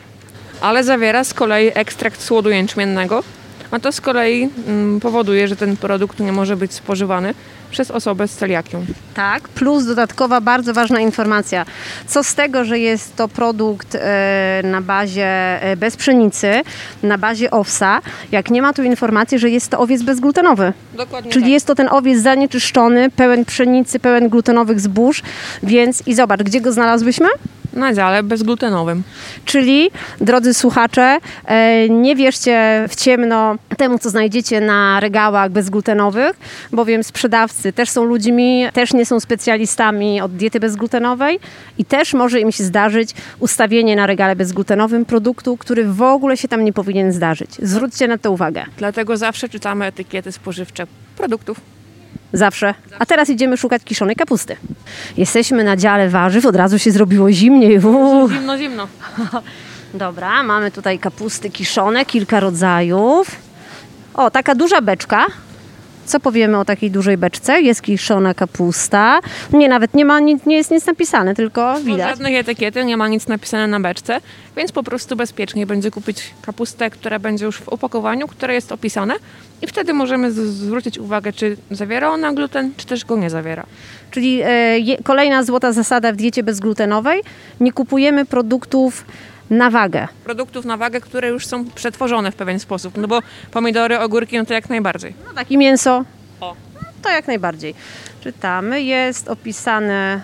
ale 0.61 0.83
zawiera 0.83 1.23
z 1.23 1.33
kolei 1.33 1.71
ekstrakt 1.75 2.21
słodu 2.21 2.49
jęczmiennego, 2.49 3.23
a 3.71 3.79
to 3.79 3.91
z 3.91 4.01
kolei 4.01 4.49
mm, 4.67 4.99
powoduje, 4.99 5.47
że 5.47 5.55
ten 5.55 5.77
produkt 5.77 6.19
nie 6.19 6.31
może 6.31 6.57
być 6.57 6.73
spożywany 6.73 7.33
przez 7.71 7.91
osobę 7.91 8.27
z 8.27 8.35
celiakią. 8.35 8.85
Tak, 9.13 9.49
plus 9.49 9.85
dodatkowa 9.85 10.41
bardzo 10.41 10.73
ważna 10.73 10.99
informacja. 10.99 11.65
Co 12.07 12.23
z 12.23 12.35
tego, 12.35 12.65
że 12.65 12.79
jest 12.79 13.15
to 13.15 13.27
produkt 13.27 13.95
e, 13.95 14.61
na 14.63 14.81
bazie 14.81 15.27
e, 15.61 15.77
bez 15.77 15.95
pszenicy, 15.95 16.61
na 17.03 17.17
bazie 17.17 17.51
owsa, 17.51 18.01
jak 18.31 18.49
nie 18.49 18.61
ma 18.61 18.73
tu 18.73 18.83
informacji, 18.83 19.39
że 19.39 19.49
jest 19.49 19.69
to 19.69 19.79
owiec 19.79 20.03
bezglutenowy. 20.03 20.73
Dokładnie 20.93 21.31
Czyli 21.31 21.51
jest 21.51 21.67
to 21.67 21.75
ten 21.75 21.89
owiec 21.91 22.21
zanieczyszczony, 22.21 23.09
pełen 23.09 23.45
pszenicy, 23.45 23.99
pełen 23.99 24.29
glutenowych 24.29 24.79
zbóż, 24.79 25.21
więc 25.63 26.07
i 26.07 26.15
zobacz, 26.15 26.43
gdzie 26.43 26.61
go 26.61 26.71
znalazłyśmy? 26.71 27.27
Na 27.79 27.93
dziale 27.93 28.23
bezglutenowym. 28.23 29.03
Czyli, 29.45 29.91
drodzy 30.21 30.53
słuchacze, 30.53 31.17
e, 31.45 31.89
nie 31.89 32.15
wierzcie 32.15 32.85
w 32.89 32.95
ciemno 32.95 33.55
temu, 33.77 33.99
co 33.99 34.09
znajdziecie 34.09 34.61
na 34.61 34.99
regałach 34.99 35.51
bezglutenowych, 35.51 36.39
bowiem 36.71 37.03
sprzedawcy 37.03 37.73
też 37.73 37.89
są 37.89 38.03
ludźmi, 38.03 38.65
też 38.73 38.93
nie 38.93 39.05
są 39.05 39.19
specjalistami 39.19 40.21
od 40.21 40.35
diety 40.35 40.59
bezglutenowej 40.59 41.39
i 41.77 41.85
też 41.85 42.13
może 42.13 42.39
im 42.39 42.51
się 42.51 42.63
zdarzyć 42.63 43.13
ustawienie 43.39 43.95
na 43.95 44.07
regale 44.07 44.35
bezglutenowym 44.35 45.05
produktu, 45.05 45.57
który 45.57 45.85
w 45.85 46.01
ogóle 46.01 46.37
się 46.37 46.47
tam 46.47 46.65
nie 46.65 46.73
powinien 46.73 47.11
zdarzyć. 47.11 47.49
Zwróćcie 47.61 48.07
na 48.07 48.17
to 48.17 48.31
uwagę. 48.31 48.65
Dlatego 48.77 49.17
zawsze 49.17 49.49
czytamy 49.49 49.85
etykiety 49.85 50.31
spożywcze 50.31 50.87
produktów. 51.17 51.78
Zawsze. 52.33 52.73
A 52.99 53.05
teraz 53.05 53.29
idziemy 53.29 53.57
szukać 53.57 53.83
kiszonej 53.83 54.15
kapusty. 54.15 54.55
Jesteśmy 55.17 55.63
na 55.63 55.77
dziale 55.77 56.09
warzyw, 56.09 56.45
od 56.45 56.55
razu 56.55 56.79
się 56.79 56.91
zrobiło 56.91 57.31
zimniej. 57.31 57.79
Uuu. 57.85 58.29
Zimno, 58.29 58.57
zimno. 58.57 58.87
Dobra, 59.93 60.43
mamy 60.43 60.71
tutaj 60.71 60.99
kapusty 60.99 61.49
kiszone, 61.49 62.05
kilka 62.05 62.39
rodzajów. 62.39 63.35
O, 64.13 64.31
taka 64.31 64.55
duża 64.55 64.81
beczka. 64.81 65.25
Co 66.09 66.19
powiemy 66.19 66.57
o 66.57 66.65
takiej 66.65 66.91
dużej 66.91 67.17
beczce? 67.17 67.61
Jest 67.61 67.81
kiszona 67.81 68.33
kapusta. 68.33 69.19
Nie, 69.53 69.69
nawet 69.69 69.93
nie 69.93 70.05
ma 70.05 70.19
nic, 70.19 70.45
nie 70.45 70.55
jest 70.55 70.71
nic 70.71 70.85
napisane, 70.85 71.35
tylko 71.35 71.73
Widać. 71.73 71.85
widać. 71.85 72.09
Żadnych 72.09 72.35
etykiety, 72.35 72.85
nie 72.85 72.97
ma 72.97 73.07
nic 73.07 73.27
napisane 73.27 73.67
na 73.67 73.79
beczce, 73.79 74.21
więc 74.57 74.71
po 74.71 74.83
prostu 74.83 75.15
bezpiecznie 75.15 75.65
będzie 75.65 75.91
kupić 75.91 76.33
kapustę, 76.41 76.89
która 76.89 77.19
będzie 77.19 77.45
już 77.45 77.57
w 77.57 77.69
opakowaniu, 77.69 78.27
które 78.27 78.53
jest 78.53 78.71
opisane 78.71 79.13
i 79.61 79.67
wtedy 79.67 79.93
możemy 79.93 80.31
zwrócić 80.31 80.97
uwagę, 80.97 81.33
czy 81.33 81.57
zawiera 81.71 82.09
ona 82.09 82.33
gluten, 82.33 82.71
czy 82.77 82.85
też 82.85 83.05
go 83.05 83.17
nie 83.17 83.29
zawiera. 83.29 83.65
Czyli 84.11 84.41
e, 84.43 85.03
kolejna 85.03 85.43
złota 85.43 85.71
zasada 85.71 86.11
w 86.11 86.15
diecie 86.15 86.43
bezglutenowej. 86.43 87.21
Nie 87.59 87.71
kupujemy 87.71 88.25
produktów 88.25 89.05
na 89.49 89.69
wagę. 89.69 90.07
Produktów 90.23 90.65
na 90.65 90.77
wagę, 90.77 91.01
które 91.01 91.29
już 91.29 91.45
są 91.45 91.65
przetworzone 91.65 92.31
w 92.31 92.35
pewien 92.35 92.59
sposób, 92.59 92.97
no 92.97 93.07
bo 93.07 93.21
pomidory, 93.51 93.99
ogórki, 93.99 94.37
no 94.37 94.45
to 94.45 94.53
jak 94.53 94.69
najbardziej. 94.69 95.13
No 95.27 95.33
tak, 95.33 95.51
i 95.51 95.57
mięso. 95.57 96.05
O. 96.41 96.55
To 97.01 97.09
jak 97.09 97.27
najbardziej. 97.27 97.75
Czytamy, 98.21 98.81
jest 98.81 99.27
opisane 99.27 100.21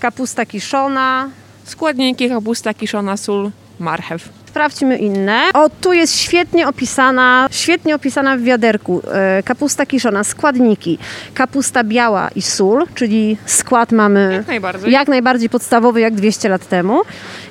kapusta 0.00 0.46
kiszona, 0.46 1.30
Składniki, 1.64 2.28
kapusta, 2.28 2.74
kiszona, 2.74 3.16
sól, 3.16 3.50
marchew. 3.78 4.28
Sprawdźmy 4.58 4.96
inne. 4.98 5.40
O, 5.54 5.70
tu 5.80 5.92
jest 5.92 6.18
świetnie 6.18 6.68
opisana, 6.68 7.48
świetnie 7.50 7.94
opisana 7.94 8.36
w 8.36 8.40
wiaderku. 8.40 9.02
E, 9.12 9.42
kapusta 9.42 9.86
kiszona, 9.86 10.24
składniki. 10.24 10.98
Kapusta 11.34 11.84
biała 11.84 12.28
i 12.36 12.42
sól, 12.42 12.86
czyli 12.94 13.36
skład 13.46 13.92
mamy 13.92 14.32
Jak 14.32 14.46
najbardziej. 14.46 14.92
jak 14.92 15.08
najbardziej 15.08 15.48
podstawowy 15.48 16.00
jak 16.00 16.14
200 16.14 16.48
lat 16.48 16.68
temu. 16.68 17.00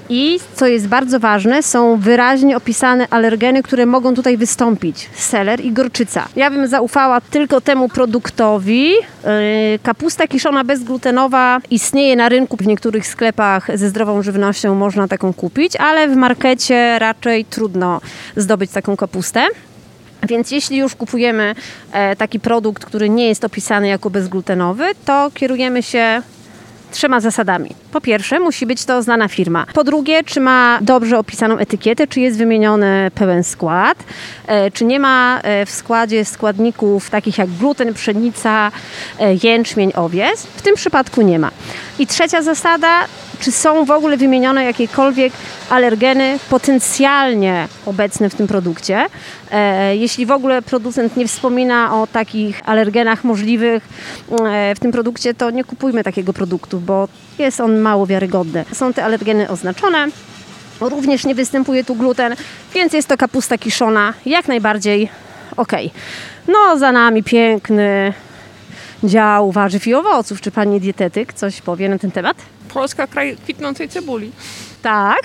I 0.10 0.40
co 0.56 0.68
jest 0.68 0.88
bardzo 0.88 1.20
ważne, 1.20 1.64
są 1.64 1.98
wyraźnie 1.98 2.58
opisane 2.58 3.08
alergeny, 3.10 3.64
które 3.64 3.86
mogą 3.86 4.16
tutaj 4.16 4.38
wystąpić. 4.38 5.10
Seler 5.14 5.62
i 5.66 5.72
gorczyca. 5.72 6.28
Ja 6.36 6.52
bym 6.52 6.68
zaufała 6.68 7.22
tylko 7.22 7.62
temu 7.62 7.90
produktowi. 7.90 8.90
Yy, 8.92 9.80
Kapusta 9.84 10.28
kiszona 10.28 10.64
bezglutenowa 10.64 11.60
istnieje 11.72 12.16
na 12.16 12.30
rynku. 12.30 12.58
W 12.58 12.68
niektórych 12.68 13.08
sklepach 13.08 13.78
ze 13.78 13.90
zdrową 13.90 14.24
żywnością 14.24 14.76
można 14.76 15.08
taką 15.08 15.34
kupić, 15.34 15.76
ale 15.76 16.08
w 16.08 16.16
markecie 16.16 16.93
raczej 17.00 17.46
trudno 17.46 18.02
zdobyć 18.36 18.72
taką 18.72 18.98
kapustę. 18.98 19.48
Więc 20.28 20.52
jeśli 20.52 20.78
już 20.78 20.96
kupujemy 20.96 21.56
e, 21.92 22.16
taki 22.16 22.40
produkt, 22.40 22.86
który 22.86 23.10
nie 23.10 23.28
jest 23.28 23.44
opisany 23.44 23.88
jako 23.88 24.10
bezglutenowy, 24.10 24.86
to 25.06 25.32
kierujemy 25.34 25.84
się 25.84 26.22
trzema 26.92 27.20
zasadami. 27.20 27.70
Po 27.92 28.02
pierwsze, 28.02 28.40
musi 28.40 28.66
być 28.66 28.86
to 28.86 29.04
znana 29.04 29.28
firma. 29.28 29.66
Po 29.74 29.84
drugie, 29.84 30.24
czy 30.24 30.40
ma 30.40 30.80
dobrze 30.82 31.20
opisaną 31.20 31.58
etykietę, 31.58 32.08
czy 32.08 32.20
jest 32.20 32.38
wymieniony 32.38 33.12
pełen 33.16 33.44
skład, 33.44 33.98
e, 34.48 34.72
czy 34.72 34.86
nie 34.86 35.00
ma 35.00 35.40
e, 35.44 35.66
w 35.66 35.72
składzie 35.72 36.26
składników 36.26 37.10
takich 37.10 37.38
jak 37.38 37.50
gluten, 37.50 37.94
pszenica, 37.94 38.72
jęczmień, 39.44 39.92
owiec. 39.96 40.44
W 40.44 40.62
tym 40.62 40.76
przypadku 40.76 41.22
nie 41.22 41.40
ma. 41.40 41.52
I 42.00 42.08
trzecia 42.08 42.42
zasada, 42.42 43.06
czy 43.44 43.52
są 43.52 43.86
w 43.86 43.92
ogóle 43.92 44.18
wymienione 44.18 44.64
jakiekolwiek 44.64 45.34
alergeny 45.70 46.40
potencjalnie 46.50 47.68
obecne 47.86 48.30
w 48.30 48.36
tym 48.36 48.48
produkcie. 48.48 49.06
E, 49.52 49.96
Jeśli 49.96 50.26
w 50.26 50.32
ogóle 50.32 50.62
producent 50.62 51.18
nie 51.18 51.28
wspomina 51.28 52.02
o 52.02 52.08
takich 52.08 52.62
alergenach 52.66 53.24
możliwych 53.24 53.84
e, 54.46 54.76
w 54.76 54.80
tym 54.80 54.92
produkcie, 54.92 55.34
to 55.34 55.52
nie 55.52 55.64
kupujmy 55.64 56.04
takiego 56.04 56.34
produktu, 56.34 56.80
bo 56.80 57.08
jest 57.40 57.62
on 57.62 57.80
mało 57.80 58.08
wiarygodny. 58.08 58.66
Są 58.74 58.94
te 58.94 59.04
alergeny 59.04 59.50
oznaczone. 59.50 60.08
Również 60.82 61.26
nie 61.26 61.36
występuje 61.36 61.84
tu 61.84 61.96
gluten, 61.96 62.36
więc 62.74 62.94
jest 62.94 63.08
to 63.08 63.18
kapusta 63.18 63.58
kiszona 63.58 64.14
jak 64.26 64.48
najbardziej 64.48 65.10
ok. 65.58 65.72
No, 66.48 66.78
za 66.78 66.92
nami 66.92 67.24
piękny 67.24 68.14
dział 69.04 69.52
warzyw 69.52 69.88
i 69.88 69.94
owoców. 69.94 70.42
Czy 70.42 70.52
pani 70.52 70.80
dietetyk 70.80 71.34
coś 71.34 71.62
powie 71.62 71.90
na 71.90 71.98
ten 71.98 72.12
temat? 72.12 72.38
Polska 72.74 73.08
kraj 73.08 73.38
kwitnącej 73.44 73.90
cebuli. 73.90 74.32
Tak. 74.84 75.20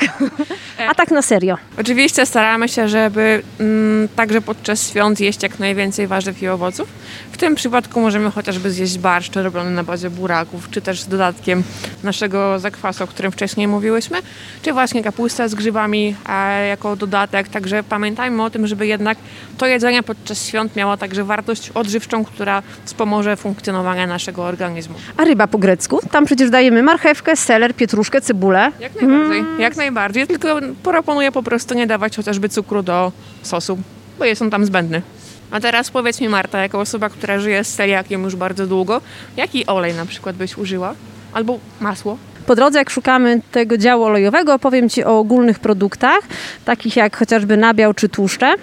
A 0.90 0.94
tak 0.94 1.10
na 1.10 1.22
serio. 1.22 1.56
Oczywiście 1.78 2.26
staramy 2.26 2.68
się, 2.68 2.88
żeby 2.88 3.42
mm, 3.60 4.08
także 4.16 4.40
podczas 4.40 4.88
świąt 4.88 5.20
jeść 5.20 5.42
jak 5.42 5.58
najwięcej 5.58 6.06
warzyw 6.06 6.42
i 6.42 6.48
owoców. 6.48 6.88
W 7.32 7.36
tym 7.36 7.54
przypadku 7.54 8.00
możemy 8.00 8.30
chociażby 8.30 8.70
zjeść 8.70 8.98
barszcz 8.98 9.36
robiony 9.36 9.70
na 9.70 9.84
bazie 9.84 10.10
buraków, 10.10 10.70
czy 10.70 10.80
też 10.80 11.00
z 11.00 11.08
dodatkiem 11.08 11.62
naszego 12.02 12.58
zakwasu, 12.58 13.04
o 13.04 13.06
którym 13.06 13.32
wcześniej 13.32 13.68
mówiłyśmy, 13.68 14.18
czy 14.62 14.72
właśnie 14.72 15.02
kapusta 15.02 15.48
z 15.48 15.54
grzybami 15.54 16.14
e, 16.28 16.66
jako 16.66 16.96
dodatek. 16.96 17.48
Także 17.48 17.82
pamiętajmy 17.82 18.42
o 18.42 18.50
tym, 18.50 18.66
żeby 18.66 18.86
jednak 18.86 19.18
to 19.58 19.66
jedzenie 19.66 20.02
podczas 20.02 20.46
świąt 20.46 20.76
miało 20.76 20.96
także 20.96 21.24
wartość 21.24 21.70
odżywczą, 21.70 22.24
która 22.24 22.62
wspomoże 22.84 23.36
funkcjonowania 23.36 24.06
naszego 24.06 24.44
organizmu. 24.44 24.94
A 25.16 25.24
ryba 25.24 25.46
po 25.46 25.58
grecku? 25.58 26.00
Tam 26.10 26.24
przecież 26.24 26.50
dajemy 26.50 26.82
marchewkę, 26.82 27.36
seler, 27.36 27.74
pietruszkę, 27.74 28.20
cebulę. 28.20 28.72
Jak 28.80 29.02
najbardziej, 29.02 29.44
jak 29.58 29.76
najbardziej. 29.76 30.26
Tylko 30.26 30.60
proponuję 30.82 31.32
po 31.32 31.42
prostu 31.42 31.74
nie 31.74 31.86
dawać 31.86 32.16
chociażby 32.16 32.48
cukru 32.48 32.82
do 32.82 33.12
sosu, 33.42 33.78
bo 34.18 34.24
jest 34.24 34.42
on 34.42 34.50
tam 34.50 34.64
zbędny. 34.64 35.02
A 35.50 35.60
teraz 35.60 35.90
powiedz 35.90 36.20
mi 36.20 36.28
Marta, 36.28 36.62
jako 36.62 36.80
osoba, 36.80 37.08
która 37.08 37.38
żyje 37.38 37.64
z 37.64 37.74
celiakiem 37.74 38.22
już 38.22 38.36
bardzo 38.36 38.66
długo, 38.66 39.00
jaki 39.36 39.66
olej 39.66 39.94
na 39.94 40.06
przykład 40.06 40.36
byś 40.36 40.58
użyła? 40.58 40.94
Albo 41.32 41.58
masło? 41.80 42.18
Po 42.46 42.54
drodze, 42.54 42.78
jak 42.78 42.90
szukamy 42.90 43.40
tego 43.52 43.78
działu 43.78 44.04
olejowego, 44.04 44.54
opowiem 44.54 44.88
Ci 44.88 45.04
o 45.04 45.18
ogólnych 45.18 45.58
produktach, 45.58 46.20
takich 46.64 46.96
jak 46.96 47.16
chociażby 47.16 47.56
nabiał 47.56 47.94
czy 47.94 48.08
tłuszcze. 48.08 48.54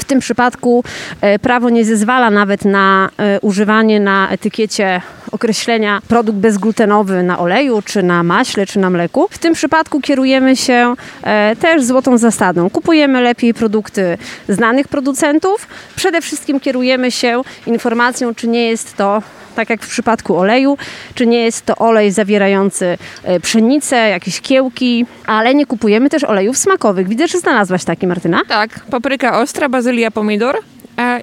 W 0.00 0.04
tym 0.04 0.20
przypadku 0.20 0.84
e, 1.20 1.38
prawo 1.38 1.70
nie 1.70 1.84
zezwala 1.84 2.30
nawet 2.30 2.64
na 2.64 3.10
e, 3.18 3.40
używanie 3.40 4.00
na 4.00 4.28
etykiecie 4.30 5.00
określenia 5.32 6.00
produkt 6.08 6.38
bezglutenowy 6.38 7.22
na 7.22 7.38
oleju, 7.38 7.82
czy 7.82 8.02
na 8.02 8.22
maśle, 8.22 8.66
czy 8.66 8.78
na 8.78 8.90
mleku. 8.90 9.28
W 9.30 9.38
tym 9.38 9.54
przypadku 9.54 10.00
kierujemy 10.00 10.56
się 10.56 10.94
e, 11.22 11.56
też 11.56 11.84
złotą 11.84 12.18
zasadą. 12.18 12.70
Kupujemy 12.70 13.20
lepiej 13.20 13.54
produkty 13.54 14.18
znanych 14.48 14.88
producentów. 14.88 15.66
Przede 15.96 16.20
wszystkim 16.20 16.60
kierujemy 16.60 17.10
się 17.10 17.42
informacją, 17.66 18.34
czy 18.34 18.48
nie 18.48 18.68
jest 18.68 18.96
to 18.96 19.22
tak 19.58 19.70
jak 19.70 19.82
w 19.82 19.88
przypadku 19.88 20.36
oleju, 20.36 20.78
czy 21.14 21.26
nie 21.26 21.44
jest 21.44 21.66
to 21.66 21.76
olej 21.76 22.10
zawierający 22.10 22.98
pszenicę, 23.42 23.96
jakieś 23.96 24.40
kiełki, 24.40 25.06
ale 25.26 25.54
nie 25.54 25.66
kupujemy 25.66 26.10
też 26.10 26.24
olejów 26.24 26.58
smakowych. 26.58 27.08
Widzę, 27.08 27.28
że 27.28 27.38
znalazłaś 27.38 27.84
taki, 27.84 28.06
Martyna? 28.06 28.40
Tak, 28.48 28.80
papryka 28.90 29.40
ostra, 29.40 29.68
bazylia, 29.68 30.10
pomidor 30.10 30.58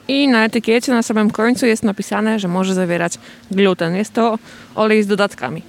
i 0.08 0.28
na 0.28 0.46
etykiecie 0.46 0.92
na 0.92 1.04
samym 1.04 1.32
końcu 1.32 1.66
jest 1.66 1.84
napisane, 1.84 2.40
że 2.40 2.48
może 2.48 2.74
zawierać 2.74 3.14
gluten. 3.52 3.96
Jest 3.96 4.14
to 4.14 4.40
olej 4.76 5.04
z 5.04 5.08
dodatkami. 5.08 5.62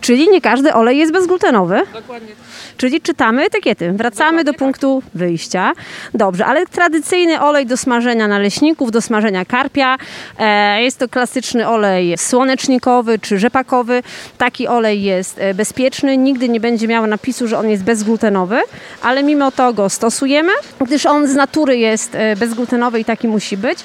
Czyli 0.00 0.28
nie 0.28 0.40
każdy 0.40 0.74
olej 0.74 0.98
jest 0.98 1.12
bezglutenowy. 1.12 1.82
Dokładnie. 1.92 2.28
Czyli 2.76 3.00
czytamy 3.00 3.44
etykiety. 3.44 3.92
Wracamy 3.92 4.30
Dokładnie 4.30 4.44
do 4.44 4.58
punktu 4.58 5.02
wyjścia. 5.14 5.72
Dobrze, 6.14 6.46
ale 6.46 6.66
tradycyjny 6.66 7.40
olej 7.40 7.66
do 7.66 7.76
smażenia 7.76 8.28
naleśników, 8.28 8.90
do 8.90 9.00
smażenia 9.00 9.44
karpia. 9.44 9.96
E, 10.38 10.82
jest 10.82 10.98
to 10.98 11.08
klasyczny 11.08 11.68
olej 11.68 12.18
słonecznikowy 12.18 13.18
czy 13.18 13.38
rzepakowy. 13.38 14.02
Taki 14.38 14.68
olej 14.68 15.02
jest 15.02 15.38
e, 15.38 15.54
bezpieczny. 15.54 16.16
Nigdy 16.16 16.48
nie 16.48 16.60
będzie 16.60 16.88
miał 16.88 17.06
napisu, 17.06 17.48
że 17.48 17.58
on 17.58 17.70
jest 17.70 17.84
bezglutenowy, 17.84 18.60
ale 19.02 19.22
mimo 19.22 19.50
to 19.52 19.72
go 19.72 19.88
stosujemy, 19.88 20.52
gdyż 20.80 21.06
on 21.06 21.26
z 21.26 21.34
natury 21.34 21.78
jest 21.78 22.14
e, 22.14 22.36
bezglutenowy 22.36 23.00
i 23.00 23.04
taki 23.04 23.28
musi 23.28 23.56
być. 23.56 23.78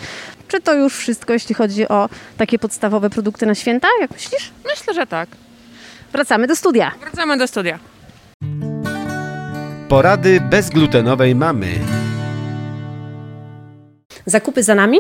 Czy 0.48 0.62
to 0.62 0.74
już 0.74 0.98
wszystko, 0.98 1.34
jeśli 1.34 1.56
chodzi 1.56 1.88
o 1.88 2.10
takie 2.38 2.60
podstawowe 2.60 3.10
produkty 3.10 3.46
na 3.46 3.56
święta? 3.56 3.88
Jak 4.02 4.12
myślisz? 4.12 4.52
Myślę, 4.66 4.94
że 4.94 5.08
tak. 5.08 5.30
Wracamy 6.16 6.48
do 6.48 6.56
studia. 6.56 6.92
Wracamy 7.02 7.38
do 7.38 7.48
studia. 7.48 7.80
Porady 9.90 10.42
bezglutenowej 10.42 11.36
mamy. 11.36 11.68
Zakupy 14.26 14.64
za 14.64 14.76
nami. 14.76 15.00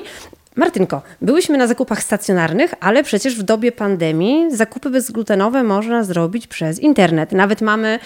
Martynko, 0.55 1.01
byłyśmy 1.21 1.57
na 1.57 1.67
zakupach 1.67 2.03
stacjonarnych, 2.03 2.73
ale 2.79 3.03
przecież 3.03 3.35
w 3.39 3.43
dobie 3.43 3.71
pandemii 3.71 4.55
zakupy 4.55 4.89
bezglutenowe 4.89 5.63
można 5.63 6.03
zrobić 6.03 6.47
przez 6.47 6.79
internet. 6.79 7.31
Nawet 7.31 7.61
mamy 7.61 7.99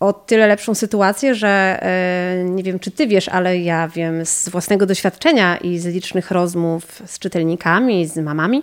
o 0.00 0.12
tyle 0.12 0.46
lepszą 0.46 0.74
sytuację, 0.74 1.34
że 1.34 1.78
e, 1.82 2.44
nie 2.44 2.62
wiem, 2.62 2.78
czy 2.78 2.90
ty 2.90 3.06
wiesz, 3.06 3.28
ale 3.28 3.58
ja 3.58 3.88
wiem 3.88 4.26
z 4.26 4.48
własnego 4.48 4.86
doświadczenia 4.86 5.56
i 5.56 5.78
z 5.78 5.86
licznych 5.86 6.30
rozmów 6.30 7.02
z 7.06 7.18
czytelnikami, 7.18 8.06
z 8.06 8.16
mamami, 8.16 8.62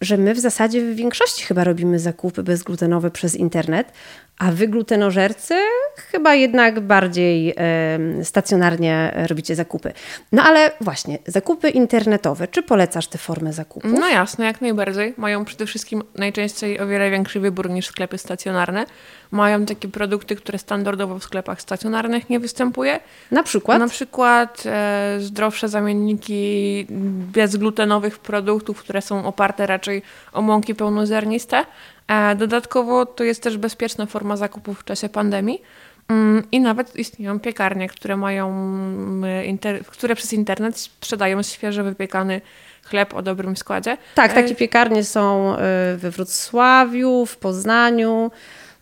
że 0.00 0.16
my 0.16 0.34
w 0.34 0.40
zasadzie 0.40 0.80
w 0.82 0.96
większości 0.96 1.44
chyba 1.44 1.64
robimy 1.64 1.98
zakupy 1.98 2.42
bezglutenowe 2.42 3.10
przez 3.10 3.34
internet, 3.34 3.92
a 4.38 4.52
wy 4.52 4.68
glutenożercy 4.68 5.54
chyba 5.96 6.34
jednak 6.34 6.80
bardziej 6.80 7.54
e, 7.56 8.24
stacjonarnie 8.24 9.12
robicie 9.28 9.54
zakupy. 9.54 9.92
No 10.32 10.42
ale 10.42 10.70
właśnie, 10.80 11.18
zakupy 11.26 11.70
internetowe, 11.70 12.48
czy 12.48 12.62
polecasz 12.62 13.06
tę 13.06 13.18
formę 13.18 13.52
zakupu? 13.52 13.88
No 13.88 14.08
jasne, 14.08 14.44
jak 14.44 14.60
najbardziej. 14.60 15.14
Mają 15.16 15.44
przede 15.44 15.66
wszystkim 15.66 16.02
najczęściej 16.14 16.80
o 16.80 16.86
wiele 16.86 17.10
większy 17.10 17.40
wybór 17.40 17.70
niż 17.70 17.86
sklepy 17.86 18.18
stacjonarne. 18.18 18.86
Mają 19.30 19.66
takie 19.66 19.88
produkty, 19.88 20.36
które 20.36 20.58
standardowo 20.58 21.18
w 21.18 21.24
sklepach 21.24 21.60
stacjonarnych 21.60 22.30
nie 22.30 22.40
występuje. 22.40 23.00
Na 23.30 23.42
przykład? 23.42 23.78
Na 23.78 23.88
przykład 23.88 24.62
e, 24.66 25.16
zdrowsze 25.20 25.68
zamienniki 25.68 26.86
bezglutenowych 27.32 28.18
produktów, 28.18 28.80
które 28.80 29.02
są 29.02 29.26
oparte 29.26 29.66
raczej 29.66 30.02
o 30.32 30.42
mąki 30.42 30.74
pełnozerniste. 30.74 31.64
E, 32.08 32.36
dodatkowo 32.36 33.06
to 33.06 33.24
jest 33.24 33.42
też 33.42 33.56
bezpieczna 33.56 34.06
forma 34.06 34.36
zakupu 34.36 34.74
w 34.74 34.84
czasie 34.84 35.08
pandemii. 35.08 35.62
Mm, 36.08 36.42
I 36.52 36.60
nawet 36.60 36.96
istnieją 36.96 37.40
piekarnie, 37.40 37.88
które 37.88 38.16
mają, 38.16 38.48
mm, 38.48 39.58
które 39.86 40.14
przez 40.14 40.32
internet 40.32 40.78
sprzedają 40.78 41.42
świeżo 41.42 41.84
wypiekany 41.84 42.40
chleb 42.84 43.14
o 43.14 43.22
dobrym 43.22 43.56
składzie. 43.56 43.96
Tak, 44.14 44.32
takie 44.32 44.54
piekarnie 44.54 45.04
są 45.04 45.56
e, 45.56 45.96
we 45.96 46.10
Wrocławiu, 46.10 47.26
w 47.26 47.36
Poznaniu. 47.36 48.30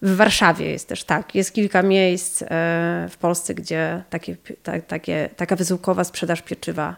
W 0.02 0.16
Warszawie 0.16 0.70
jest 0.70 0.88
też 0.88 1.04
tak. 1.04 1.34
Jest 1.34 1.52
kilka 1.52 1.82
miejsc 1.82 2.42
e, 2.42 2.46
w 3.10 3.16
Polsce, 3.20 3.54
gdzie 3.54 4.02
takie, 4.10 4.36
ta, 4.62 4.80
takie, 4.80 5.28
taka 5.36 5.56
wysyłkowa 5.56 6.04
sprzedaż 6.04 6.42
pieczywa 6.42 6.96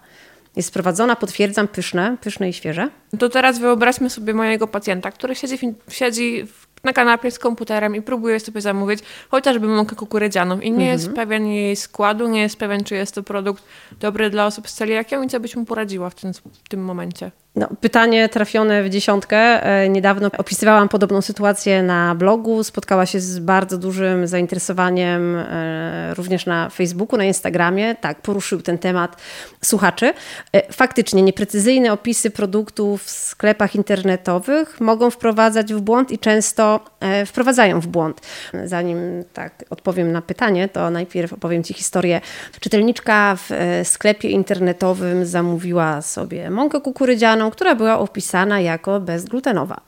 jest 0.56 0.74
prowadzona, 0.74 1.16
potwierdzam, 1.16 1.68
pyszne, 1.68 2.16
pyszne 2.20 2.48
i 2.48 2.52
świeże. 2.52 2.88
To 3.18 3.28
teraz 3.28 3.58
wyobraźmy 3.58 4.10
sobie 4.10 4.34
mojego 4.34 4.66
pacjenta, 4.66 5.10
który 5.10 5.34
siedzi, 5.34 5.58
w, 5.58 5.94
siedzi 5.94 6.46
na 6.84 6.92
kanapie 6.92 7.30
z 7.30 7.38
komputerem 7.38 7.96
i 7.96 8.02
próbuje 8.02 8.40
sobie 8.40 8.60
zamówić 8.60 9.00
chociażby 9.30 9.66
mąkę 9.66 9.96
kukurydzianą 9.96 10.60
i 10.60 10.70
nie 10.70 10.90
mhm. 10.90 10.92
jest 10.92 11.12
pewien 11.12 11.46
jej 11.46 11.76
składu, 11.76 12.28
nie 12.28 12.40
jest 12.40 12.56
pewien, 12.56 12.84
czy 12.84 12.94
jest 12.94 13.14
to 13.14 13.22
produkt 13.22 13.64
dobry 14.00 14.30
dla 14.30 14.46
osób 14.46 14.68
z 14.68 14.74
celiakią 14.74 15.22
i 15.22 15.28
co 15.28 15.40
byś 15.40 15.56
mu 15.56 15.64
poradziła 15.64 16.10
w 16.10 16.14
tym, 16.14 16.32
w 16.64 16.68
tym 16.68 16.84
momencie? 16.84 17.30
No, 17.56 17.68
pytanie 17.80 18.28
trafione 18.28 18.82
w 18.82 18.88
dziesiątkę. 18.88 19.36
E, 19.36 19.88
niedawno 19.88 20.30
opisywałam 20.38 20.88
podobną 20.88 21.22
sytuację 21.22 21.82
na 21.82 22.14
blogu. 22.14 22.64
Spotkała 22.64 23.06
się 23.06 23.20
z 23.20 23.38
bardzo 23.38 23.78
dużym 23.78 24.26
zainteresowaniem 24.26 25.36
e, 25.36 26.14
również 26.14 26.46
na 26.46 26.70
Facebooku, 26.70 27.18
na 27.18 27.24
Instagramie. 27.24 27.94
Tak, 27.94 28.22
poruszył 28.22 28.62
ten 28.62 28.78
temat 28.78 29.16
słuchaczy. 29.64 30.12
E, 30.52 30.72
faktycznie 30.72 31.22
nieprecyzyjne 31.22 31.92
opisy 31.92 32.30
produktów 32.30 33.02
w 33.02 33.10
sklepach 33.10 33.74
internetowych 33.74 34.80
mogą 34.80 35.10
wprowadzać 35.10 35.74
w 35.74 35.80
błąd 35.80 36.10
i 36.10 36.18
często 36.18 36.80
wprowadzają 37.26 37.80
w 37.80 37.86
błąd. 37.86 38.20
Zanim 38.64 39.24
tak 39.32 39.64
odpowiem 39.70 40.12
na 40.12 40.22
pytanie, 40.22 40.68
to 40.68 40.90
najpierw 40.90 41.32
opowiem 41.32 41.62
Ci 41.64 41.74
historię. 41.74 42.20
Czytelniczka 42.60 43.36
w 43.36 43.50
sklepie 43.84 44.28
internetowym 44.28 45.26
zamówiła 45.26 46.02
sobie 46.02 46.50
mąkę 46.50 46.80
kukurydzianą, 46.80 47.45
która 47.50 47.74
była 47.74 47.98
opisana 47.98 48.60
jako 48.60 49.00
bezglutenowa. 49.00 49.80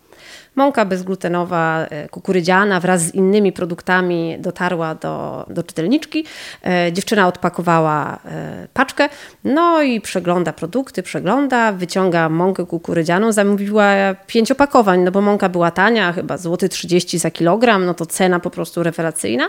Mąka 0.59 0.85
bezglutenowa, 0.85 1.87
e, 1.91 2.09
kukurydziana 2.09 2.81
wraz 2.81 3.03
z 3.03 3.15
innymi 3.15 3.53
produktami 3.53 4.37
dotarła 4.39 4.95
do, 4.95 5.47
do 5.51 5.63
czytelniczki. 5.63 6.25
E, 6.65 6.93
dziewczyna 6.93 7.29
odpakowała 7.29 8.19
e, 8.25 8.69
paczkę, 8.75 9.09
no 9.45 9.83
i 9.83 10.01
przegląda 10.01 10.53
produkty, 10.53 11.03
przegląda, 11.03 11.73
wyciąga 11.73 12.29
mąkę 12.29 12.67
kukurydzianą. 12.67 13.33
Zamówiła 13.33 13.93
pięć 14.27 14.51
opakowań, 14.51 15.01
no 15.01 15.11
bo 15.11 15.21
mąka 15.21 15.49
była 15.49 15.71
tania, 15.71 16.13
chyba 16.13 16.37
złoty 16.37 16.69
30 16.69 17.19
za 17.19 17.31
kilogram, 17.31 17.87
no 17.87 17.95
to 17.95 18.07
cena 18.07 18.41
po 18.41 18.51
prostu 18.51 18.83
rewelacyjna. 18.83 19.49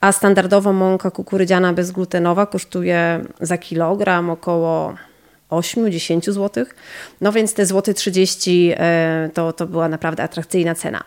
A 0.00 0.12
standardowo 0.12 0.72
mąka 0.72 1.10
kukurydziana 1.10 1.72
bezglutenowa 1.72 2.46
kosztuje 2.46 3.24
za 3.40 3.58
kilogram 3.58 4.30
około 4.30 4.94
8-10 5.50 6.32
zł. 6.32 6.66
No 7.20 7.32
więc 7.32 7.54
te 7.54 7.66
złoty 7.66 7.94
30 7.94 8.72
e, 8.76 9.30
to, 9.34 9.52
to 9.52 9.66
była 9.66 9.88
naprawdę 9.88 10.22
atrakcyjna 10.22 10.74
cena. 10.74 11.04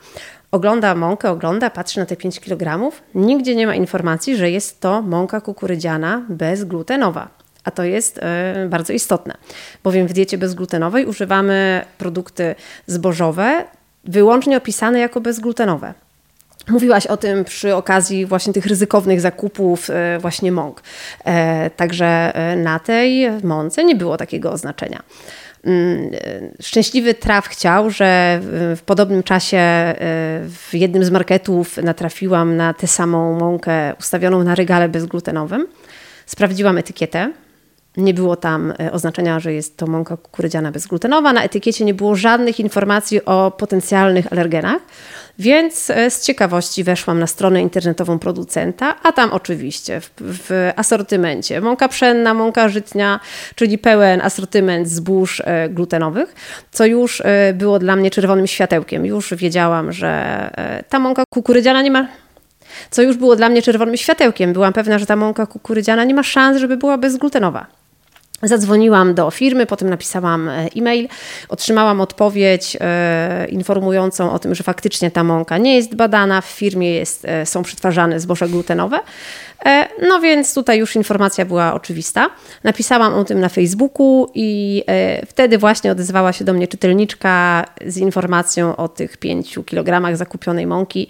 Ogląda 0.51 0.95
mąkę, 0.95 1.31
ogląda, 1.31 1.69
patrzy 1.69 1.99
na 1.99 2.05
te 2.05 2.15
5 2.15 2.39
kg. 2.39 2.91
Nigdzie 3.15 3.55
nie 3.55 3.67
ma 3.67 3.75
informacji, 3.75 4.37
że 4.37 4.51
jest 4.51 4.79
to 4.79 5.01
mąka 5.01 5.41
kukurydziana 5.41 6.25
bezglutenowa. 6.29 7.29
A 7.63 7.71
to 7.71 7.83
jest 7.83 8.17
e, 8.17 8.67
bardzo 8.69 8.93
istotne, 8.93 9.33
bowiem 9.83 10.07
w 10.07 10.13
diecie 10.13 10.37
bezglutenowej 10.37 11.05
używamy 11.05 11.85
produkty 11.97 12.55
zbożowe 12.87 13.65
wyłącznie 14.05 14.57
opisane 14.57 14.99
jako 14.99 15.21
bezglutenowe. 15.21 15.93
Mówiłaś 16.67 17.07
o 17.07 17.17
tym 17.17 17.45
przy 17.45 17.75
okazji 17.75 18.25
właśnie 18.25 18.53
tych 18.53 18.65
ryzykownych 18.65 19.21
zakupów 19.21 19.89
e, 19.89 20.19
właśnie 20.19 20.51
mąk. 20.51 20.83
E, 21.25 21.69
także 21.69 22.35
e, 22.35 22.55
na 22.55 22.79
tej 22.79 23.29
mące 23.43 23.83
nie 23.83 23.95
było 23.95 24.17
takiego 24.17 24.51
oznaczenia. 24.51 25.03
Mm, 25.63 26.11
szczęśliwy 26.61 27.13
traf 27.13 27.47
chciał, 27.47 27.89
że 27.89 28.39
w 28.75 28.79
podobnym 28.85 29.23
czasie 29.23 29.59
w 30.43 30.69
jednym 30.73 31.03
z 31.03 31.09
marketów 31.09 31.77
natrafiłam 31.77 32.55
na 32.55 32.73
tę 32.73 32.87
samą 32.87 33.39
mąkę 33.39 33.95
ustawioną 33.99 34.43
na 34.43 34.55
regale 34.55 34.89
bezglutenowym. 34.89 35.67
Sprawdziłam 36.25 36.77
etykietę. 36.77 37.31
Nie 37.99 38.13
było 38.13 38.35
tam 38.35 38.73
oznaczenia, 38.91 39.39
że 39.39 39.53
jest 39.53 39.77
to 39.77 39.87
mąka 39.87 40.17
kukurydziana 40.17 40.71
bezglutenowa. 40.71 41.33
Na 41.33 41.43
etykiecie 41.43 41.85
nie 41.85 41.93
było 41.93 42.15
żadnych 42.15 42.59
informacji 42.59 43.25
o 43.25 43.51
potencjalnych 43.51 44.33
alergenach. 44.33 44.81
Więc 45.39 45.89
e, 45.89 46.11
z 46.11 46.21
ciekawości 46.21 46.83
weszłam 46.83 47.19
na 47.19 47.27
stronę 47.27 47.61
internetową 47.61 48.19
producenta, 48.19 48.95
a 49.03 49.11
tam 49.11 49.31
oczywiście 49.31 50.01
w, 50.01 50.11
w 50.17 50.71
asortymencie 50.75 51.61
mąka 51.61 51.87
pszenna, 51.87 52.33
mąka 52.33 52.69
żytnia, 52.69 53.19
czyli 53.55 53.77
pełen 53.77 54.21
asortyment 54.21 54.89
zbóż 54.89 55.41
e, 55.45 55.69
glutenowych, 55.69 56.35
co 56.71 56.85
już 56.85 57.21
e, 57.21 57.53
było 57.53 57.79
dla 57.79 57.95
mnie 57.95 58.11
czerwonym 58.11 58.47
światełkiem. 58.47 59.05
Już 59.05 59.33
wiedziałam, 59.33 59.91
że 59.91 60.49
ta 60.89 60.99
mąka 60.99 61.23
kukurydziana 61.33 61.81
nie 61.81 61.91
ma 61.91 62.07
co 62.89 63.01
już 63.01 63.17
było 63.17 63.35
dla 63.35 63.49
mnie 63.49 63.61
czerwonym 63.61 63.97
światełkiem. 63.97 64.53
Byłam 64.53 64.73
pewna, 64.73 64.99
że 64.99 65.05
ta 65.05 65.15
mąka 65.15 65.45
kukurydziana 65.45 66.03
nie 66.03 66.13
ma 66.13 66.23
szans, 66.23 66.57
żeby 66.57 66.77
była 66.77 66.97
bezglutenowa. 66.97 67.78
Zadzwoniłam 68.43 69.13
do 69.13 69.31
firmy, 69.31 69.65
potem 69.65 69.89
napisałam 69.89 70.49
e, 70.49 70.67
e-mail, 70.77 71.07
otrzymałam 71.49 72.01
odpowiedź 72.01 72.77
e, 72.79 73.47
informującą 73.49 74.31
o 74.31 74.39
tym, 74.39 74.55
że 74.55 74.63
faktycznie 74.63 75.11
ta 75.11 75.23
mąka 75.23 75.57
nie 75.57 75.75
jest 75.75 75.95
badana, 75.95 76.41
w 76.41 76.45
firmie 76.45 76.93
jest, 76.93 77.25
e, 77.25 77.45
są 77.45 77.63
przetwarzane 77.63 78.19
zboża 78.19 78.47
glutenowe. 78.47 78.99
E, 79.65 79.87
no 80.07 80.19
więc 80.19 80.53
tutaj 80.53 80.79
już 80.79 80.95
informacja 80.95 81.45
była 81.45 81.73
oczywista. 81.73 82.29
Napisałam 82.63 83.13
o 83.13 83.23
tym 83.23 83.39
na 83.39 83.49
Facebooku 83.49 84.31
i 84.33 84.83
e, 84.87 85.25
wtedy 85.25 85.57
właśnie 85.57 85.91
odezwała 85.91 86.33
się 86.33 86.45
do 86.45 86.53
mnie 86.53 86.67
czytelniczka 86.67 87.65
z 87.85 87.97
informacją 87.97 88.75
o 88.75 88.87
tych 88.87 89.17
5 89.17 89.59
kilogramach 89.65 90.17
zakupionej 90.17 90.67
mąki 90.67 91.07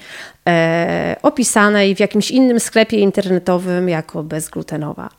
opisanej 1.22 1.96
w 1.96 2.00
jakimś 2.00 2.32
innym 2.32 2.60
sklepie 2.60 3.00
internetowym 3.00 3.90
jako 3.90 4.24
bezglutenowa. 4.24 5.10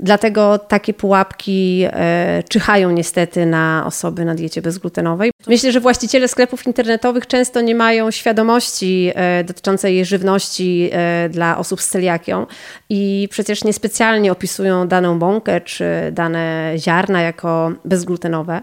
Dlatego 0.00 0.58
takie 0.58 0.94
pułapki 0.94 1.84
e, 1.86 2.42
czyhają 2.48 2.90
niestety 2.90 3.46
na 3.46 3.82
osoby 3.86 4.24
na 4.24 4.34
diecie 4.34 4.62
bezglutenowej. 4.62 5.30
Myślę, 5.46 5.72
że 5.72 5.80
właściciele 5.80 6.28
sklepów 6.28 6.66
internetowych 6.66 7.26
często 7.26 7.60
nie 7.60 7.74
mają 7.74 8.10
świadomości 8.10 9.10
e, 9.14 9.44
dotyczącej 9.44 10.04
żywności 10.04 10.90
e, 10.92 11.28
dla 11.28 11.58
osób 11.58 11.80
z 11.82 11.88
celiakią 11.88 12.46
i 12.88 13.28
przecież 13.30 13.64
niespecjalnie 13.64 14.32
opisują 14.32 14.88
daną 14.88 15.18
bąkę 15.18 15.60
czy 15.60 15.84
dane 16.12 16.72
ziarna 16.76 17.22
jako 17.22 17.72
bezglutenowe. 17.84 18.62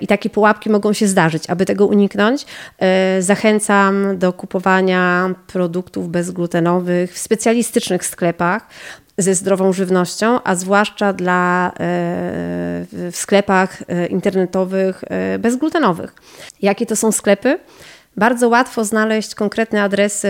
I 0.00 0.06
takie 0.06 0.30
pułapki 0.30 0.70
mogą 0.70 0.92
się 0.92 1.06
zdarzyć. 1.06 1.50
Aby 1.50 1.66
tego 1.66 1.86
uniknąć, 1.86 2.46
zachęcam 3.18 4.18
do 4.18 4.32
kupowania 4.32 5.34
produktów 5.46 6.08
bezglutenowych 6.08 7.12
w 7.12 7.18
specjalistycznych 7.18 8.04
sklepach, 8.04 8.68
ze 9.18 9.34
zdrową 9.34 9.72
żywnością, 9.72 10.38
a 10.44 10.54
zwłaszcza 10.54 11.12
dla, 11.12 11.68
e, 11.68 11.72
w 12.90 13.12
sklepach 13.12 13.82
e, 13.88 14.06
internetowych 14.06 15.04
e, 15.06 15.38
bezglutenowych. 15.38 16.14
Jakie 16.62 16.86
to 16.86 16.96
są 16.96 17.12
sklepy? 17.12 17.58
Bardzo 18.16 18.48
łatwo 18.48 18.84
znaleźć 18.84 19.34
konkretne 19.34 19.82
adresy 19.82 20.28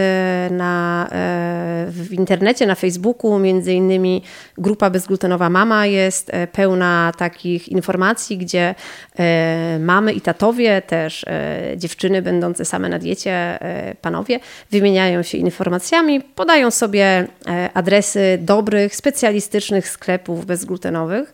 na, 0.50 1.06
e, 1.12 1.86
w 1.88 2.12
internecie, 2.12 2.66
na 2.66 2.74
Facebooku, 2.74 3.38
między 3.38 3.72
innymi 3.72 4.22
grupa 4.58 4.90
Bezglutenowa 4.90 5.50
Mama 5.50 5.86
jest 5.86 6.30
e, 6.30 6.46
pełna 6.46 7.12
takich 7.18 7.68
informacji, 7.68 8.38
gdzie 8.38 8.74
e, 9.18 9.78
mamy 9.78 10.12
i 10.12 10.20
tatowie, 10.20 10.82
też 10.82 11.24
dziewczyny 11.76 12.22
będące 12.22 12.64
same 12.64 12.88
na 12.88 12.98
diecie, 12.98 13.58
panowie, 14.00 14.40
wymieniają 14.70 15.22
się 15.22 15.38
informacjami, 15.38 16.20
podają 16.20 16.70
sobie 16.70 17.26
adresy 17.74 18.38
dobrych, 18.40 18.96
specjalistycznych 18.96 19.88
sklepów 19.88 20.46
bezglutenowych 20.46 21.32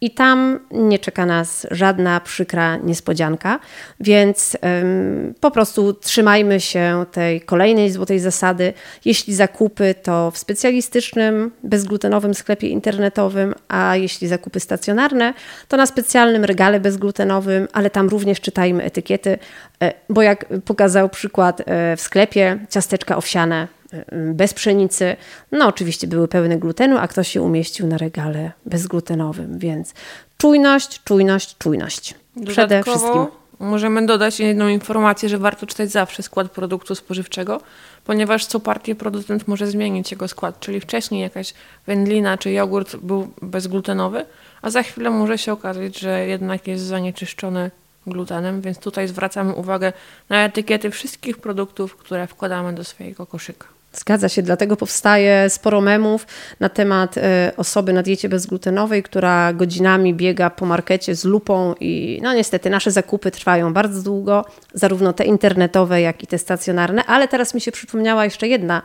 i 0.00 0.10
tam 0.10 0.60
nie 0.70 0.98
czeka 0.98 1.26
nas 1.26 1.66
żadna 1.70 2.20
przykra 2.20 2.76
niespodzianka, 2.76 3.58
więc 4.00 4.56
ym, 4.82 5.34
po 5.40 5.50
prostu 5.50 5.94
trzymajmy 5.94 6.60
się 6.60 7.04
tej 7.12 7.40
kolejnej 7.40 7.90
złotej 7.90 8.18
zasady. 8.18 8.72
Jeśli 9.04 9.34
zakupy, 9.34 9.94
to 10.02 10.30
w 10.30 10.38
specjalistycznym, 10.38 11.50
bezglutenowym 11.62 12.34
sklepie 12.34 12.68
internetowym, 12.68 13.54
a 13.68 13.96
jeśli 13.96 14.28
zakupy 14.28 14.60
stacjonarne, 14.60 15.34
to 15.68 15.76
na 15.76 15.86
specjalnym 15.86 16.44
regale 16.44 16.80
bezglutenowym, 16.80 17.68
ale 17.72 17.90
tam 17.90 18.08
również 18.08 18.40
czytajmy 18.40 18.84
etykiety, 18.84 19.38
e, 19.82 19.92
bo 20.08 20.22
jak 20.22 20.46
pokazał 20.64 21.08
przykład 21.08 21.60
e, 21.60 21.96
w 21.96 22.00
sklepie, 22.00 22.58
ciasteczka 22.70 23.16
owsiane 23.16 23.79
bez 24.12 24.54
pszenicy. 24.54 25.16
No 25.52 25.66
oczywiście 25.66 26.06
były 26.06 26.28
pełne 26.28 26.58
glutenu, 26.58 26.96
a 26.98 27.08
ktoś 27.08 27.28
się 27.28 27.42
umieścił 27.42 27.86
na 27.86 27.98
regale 27.98 28.52
bezglutenowym, 28.66 29.58
więc 29.58 29.94
czujność, 30.38 31.02
czujność, 31.04 31.58
czujność. 31.58 32.14
Przede 32.46 32.82
wszystkim. 32.82 33.26
Możemy 33.60 34.06
dodać 34.06 34.40
jedną 34.40 34.68
informację, 34.68 35.28
że 35.28 35.38
warto 35.38 35.66
czytać 35.66 35.90
zawsze 35.90 36.22
skład 36.22 36.50
produktu 36.50 36.94
spożywczego, 36.94 37.60
ponieważ 38.04 38.46
co 38.46 38.60
partię 38.60 38.94
producent 38.94 39.48
może 39.48 39.66
zmienić 39.66 40.10
jego 40.10 40.28
skład, 40.28 40.60
czyli 40.60 40.80
wcześniej 40.80 41.20
jakaś 41.20 41.54
wędlina 41.86 42.38
czy 42.38 42.50
jogurt 42.50 42.96
był 42.96 43.32
bezglutenowy, 43.42 44.24
a 44.62 44.70
za 44.70 44.82
chwilę 44.82 45.10
może 45.10 45.38
się 45.38 45.52
okazać, 45.52 45.98
że 45.98 46.26
jednak 46.26 46.66
jest 46.66 46.84
zanieczyszczony 46.84 47.70
glutenem, 48.06 48.60
więc 48.60 48.78
tutaj 48.78 49.08
zwracamy 49.08 49.54
uwagę 49.54 49.92
na 50.28 50.44
etykiety 50.44 50.90
wszystkich 50.90 51.38
produktów, 51.38 51.96
które 51.96 52.26
wkładamy 52.26 52.72
do 52.72 52.84
swojego 52.84 53.26
koszyka. 53.26 53.66
Zgadza 53.92 54.28
się, 54.28 54.42
dlatego 54.42 54.76
powstaje 54.76 55.50
sporo 55.50 55.80
memów 55.80 56.26
na 56.60 56.68
temat 56.68 57.18
e, 57.18 57.52
osoby 57.56 57.92
na 57.92 58.02
diecie 58.02 58.28
bezglutenowej, 58.28 59.02
która 59.02 59.52
godzinami 59.52 60.14
biega 60.14 60.50
po 60.50 60.66
markecie 60.66 61.14
z 61.14 61.24
lupą 61.24 61.74
i 61.80 62.20
no 62.22 62.34
niestety 62.34 62.70
nasze 62.70 62.90
zakupy 62.90 63.30
trwają 63.30 63.72
bardzo 63.72 64.02
długo, 64.02 64.44
zarówno 64.74 65.12
te 65.12 65.24
internetowe, 65.24 66.00
jak 66.00 66.22
i 66.22 66.26
te 66.26 66.38
stacjonarne, 66.38 67.04
ale 67.04 67.28
teraz 67.28 67.54
mi 67.54 67.60
się 67.60 67.72
przypomniała 67.72 68.24
jeszcze 68.24 68.48
jedna 68.48 68.82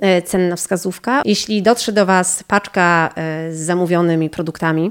e, 0.00 0.22
cenna 0.22 0.56
wskazówka. 0.56 1.22
Jeśli 1.24 1.62
dotrze 1.62 1.92
do 1.92 2.06
Was 2.06 2.42
paczka 2.42 3.10
e, 3.16 3.52
z 3.52 3.58
zamówionymi 3.58 4.30
produktami, 4.30 4.90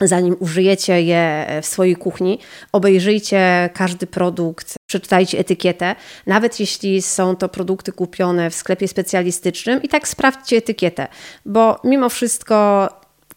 zanim 0.00 0.36
użyjecie 0.38 1.02
je 1.02 1.46
w 1.62 1.66
swojej 1.66 1.96
kuchni, 1.96 2.38
obejrzyjcie 2.72 3.70
każdy 3.74 4.06
produkt, 4.06 4.79
przeczytajcie 4.90 5.38
etykietę, 5.38 5.94
nawet 6.26 6.60
jeśli 6.60 7.02
są 7.02 7.36
to 7.36 7.48
produkty 7.48 7.92
kupione 7.92 8.50
w 8.50 8.54
sklepie 8.54 8.88
specjalistycznym 8.88 9.82
i 9.82 9.88
tak 9.88 10.08
sprawdźcie 10.08 10.56
etykietę, 10.56 11.08
bo 11.46 11.80
mimo 11.84 12.08
wszystko 12.08 12.88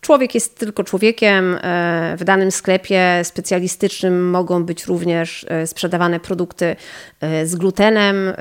Człowiek 0.03 0.35
jest 0.35 0.59
tylko 0.59 0.83
człowiekiem. 0.83 1.59
E, 1.61 2.15
w 2.17 2.23
danym 2.23 2.51
sklepie 2.51 3.21
specjalistycznym 3.23 4.29
mogą 4.29 4.63
być 4.63 4.85
również 4.85 5.45
e, 5.49 5.67
sprzedawane 5.67 6.19
produkty 6.19 6.75
e, 7.21 7.45
z 7.45 7.55
glutenem, 7.55 8.33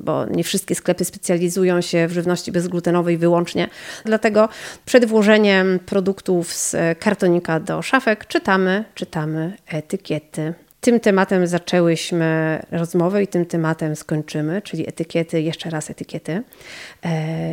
bo 0.00 0.26
nie 0.26 0.44
wszystkie 0.44 0.74
sklepy 0.74 1.04
specjalizują 1.04 1.80
się 1.80 2.08
w 2.08 2.12
żywności 2.12 2.52
bezglutenowej 2.52 3.18
wyłącznie. 3.18 3.68
Dlatego 4.04 4.48
przed 4.84 5.04
włożeniem 5.04 5.78
produktów 5.86 6.52
z 6.52 6.76
kartonika 6.98 7.60
do 7.60 7.82
szafek 7.82 8.26
czytamy, 8.26 8.84
czytamy 8.94 9.56
etykiety. 9.66 10.54
Tym 10.84 11.00
tematem 11.00 11.46
zaczęłyśmy 11.46 12.62
rozmowę 12.70 13.22
i 13.22 13.26
tym 13.26 13.46
tematem 13.46 13.96
skończymy, 13.96 14.62
czyli 14.62 14.88
etykiety, 14.88 15.42
jeszcze 15.42 15.70
raz 15.70 15.90
etykiety. 15.90 16.42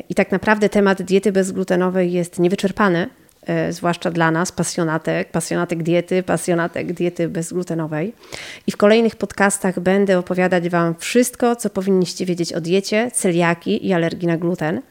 I 0.10 0.16
tak 0.16 0.32
naprawdę 0.32 0.70
temat 0.70 1.02
diety 1.02 1.32
bezglutenowej 1.32 2.12
jest 2.12 2.40
niewyczerpany, 2.40 3.10
E, 3.50 3.74
zwłaszcza 3.74 4.12
dla 4.12 4.32
nas, 4.32 4.52
pasjonatek, 4.52 5.32
pasjonatek 5.32 5.84
diety, 5.84 6.24
pasjonatek 6.24 6.94
diety 6.94 7.30
bezglutenowej. 7.30 8.14
I 8.68 8.72
w 8.72 8.78
kolejnych 8.78 9.16
podcastach 9.16 9.80
będę 9.80 10.20
opowiadać 10.20 10.70
Wam 10.70 10.96
wszystko, 10.96 11.56
co 11.56 11.70
powinniście 11.70 12.26
wiedzieć 12.26 12.54
o 12.54 12.62
diecie, 12.62 13.12
celiaki 13.14 13.88
i 13.88 13.94
alergii 13.94 14.28
na 14.28 14.38
gluten. 14.38 14.82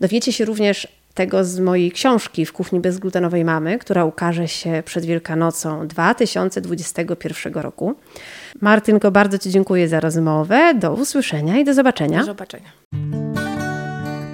Dowiecie 0.00 0.32
się 0.32 0.44
również 0.44 0.88
tego 1.14 1.44
z 1.44 1.60
mojej 1.60 1.92
książki 1.92 2.46
w 2.46 2.52
kuchni 2.52 2.80
bezglutenowej 2.80 3.44
mamy, 3.44 3.78
która 3.78 4.04
ukaże 4.04 4.48
się 4.48 4.82
przed 4.84 5.04
Wielkanocą 5.04 5.86
2021 5.88 7.54
roku. 7.54 7.94
Martynko, 8.60 9.10
bardzo 9.10 9.38
Ci 9.38 9.50
dziękuję 9.50 9.88
za 9.88 10.00
rozmowę. 10.00 10.74
Do 10.74 10.92
usłyszenia 10.92 11.58
i 11.58 11.64
do 11.64 11.74
zobaczenia. 11.74 12.18
Do 12.18 12.24
zobaczenia. 12.24 12.72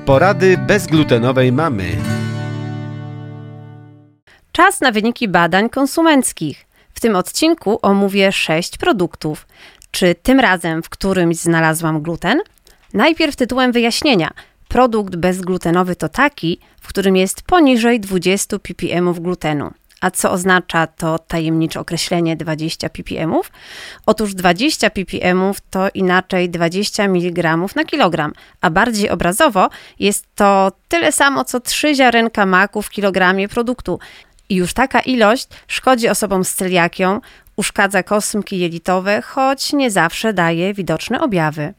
Porady 0.06 0.58
bezglutenowej 0.58 1.52
mamy. 1.52 1.84
Czas 4.52 4.80
na 4.80 4.92
wyniki 4.92 5.28
badań 5.28 5.70
konsumenckich. 5.70 6.66
W 6.94 7.00
tym 7.00 7.16
odcinku 7.16 7.78
omówię 7.82 8.32
sześć 8.32 8.78
produktów. 8.78 9.46
Czy 9.90 10.14
tym 10.14 10.40
razem 10.40 10.82
w 10.82 10.88
którymś 10.88 11.36
znalazłam 11.36 12.02
gluten? 12.02 12.38
Najpierw 12.94 13.36
tytułem 13.36 13.72
wyjaśnienia. 13.72 14.30
Produkt 14.70 15.16
bezglutenowy 15.16 15.96
to 15.96 16.08
taki, 16.08 16.58
w 16.80 16.88
którym 16.88 17.16
jest 17.16 17.42
poniżej 17.42 18.00
20 18.00 18.58
ppm 18.58 19.12
glutenu. 19.12 19.70
A 20.00 20.10
co 20.10 20.30
oznacza 20.30 20.86
to 20.86 21.18
tajemnicze 21.18 21.80
określenie 21.80 22.36
20 22.36 22.88
ppm? 22.88 23.34
Otóż 24.06 24.34
20 24.34 24.90
ppm 24.90 25.52
to 25.70 25.88
inaczej 25.94 26.50
20 26.50 27.04
mg 27.04 27.56
na 27.76 27.84
kilogram, 27.84 28.32
a 28.60 28.70
bardziej 28.70 29.10
obrazowo 29.10 29.68
jest 29.98 30.26
to 30.34 30.72
tyle 30.88 31.12
samo 31.12 31.44
co 31.44 31.60
3 31.60 31.94
ziarenka 31.94 32.46
maku 32.46 32.82
w 32.82 32.90
kilogramie 32.90 33.48
produktu. 33.48 33.98
I 34.48 34.54
już 34.54 34.74
taka 34.74 35.00
ilość 35.00 35.48
szkodzi 35.68 36.08
osobom 36.08 36.44
z 36.44 36.54
celiakią, 36.54 37.20
uszkadza 37.56 38.02
kosmki 38.02 38.58
jelitowe, 38.58 39.22
choć 39.22 39.72
nie 39.72 39.90
zawsze 39.90 40.32
daje 40.32 40.74
widoczne 40.74 41.20
objawy. 41.20 41.74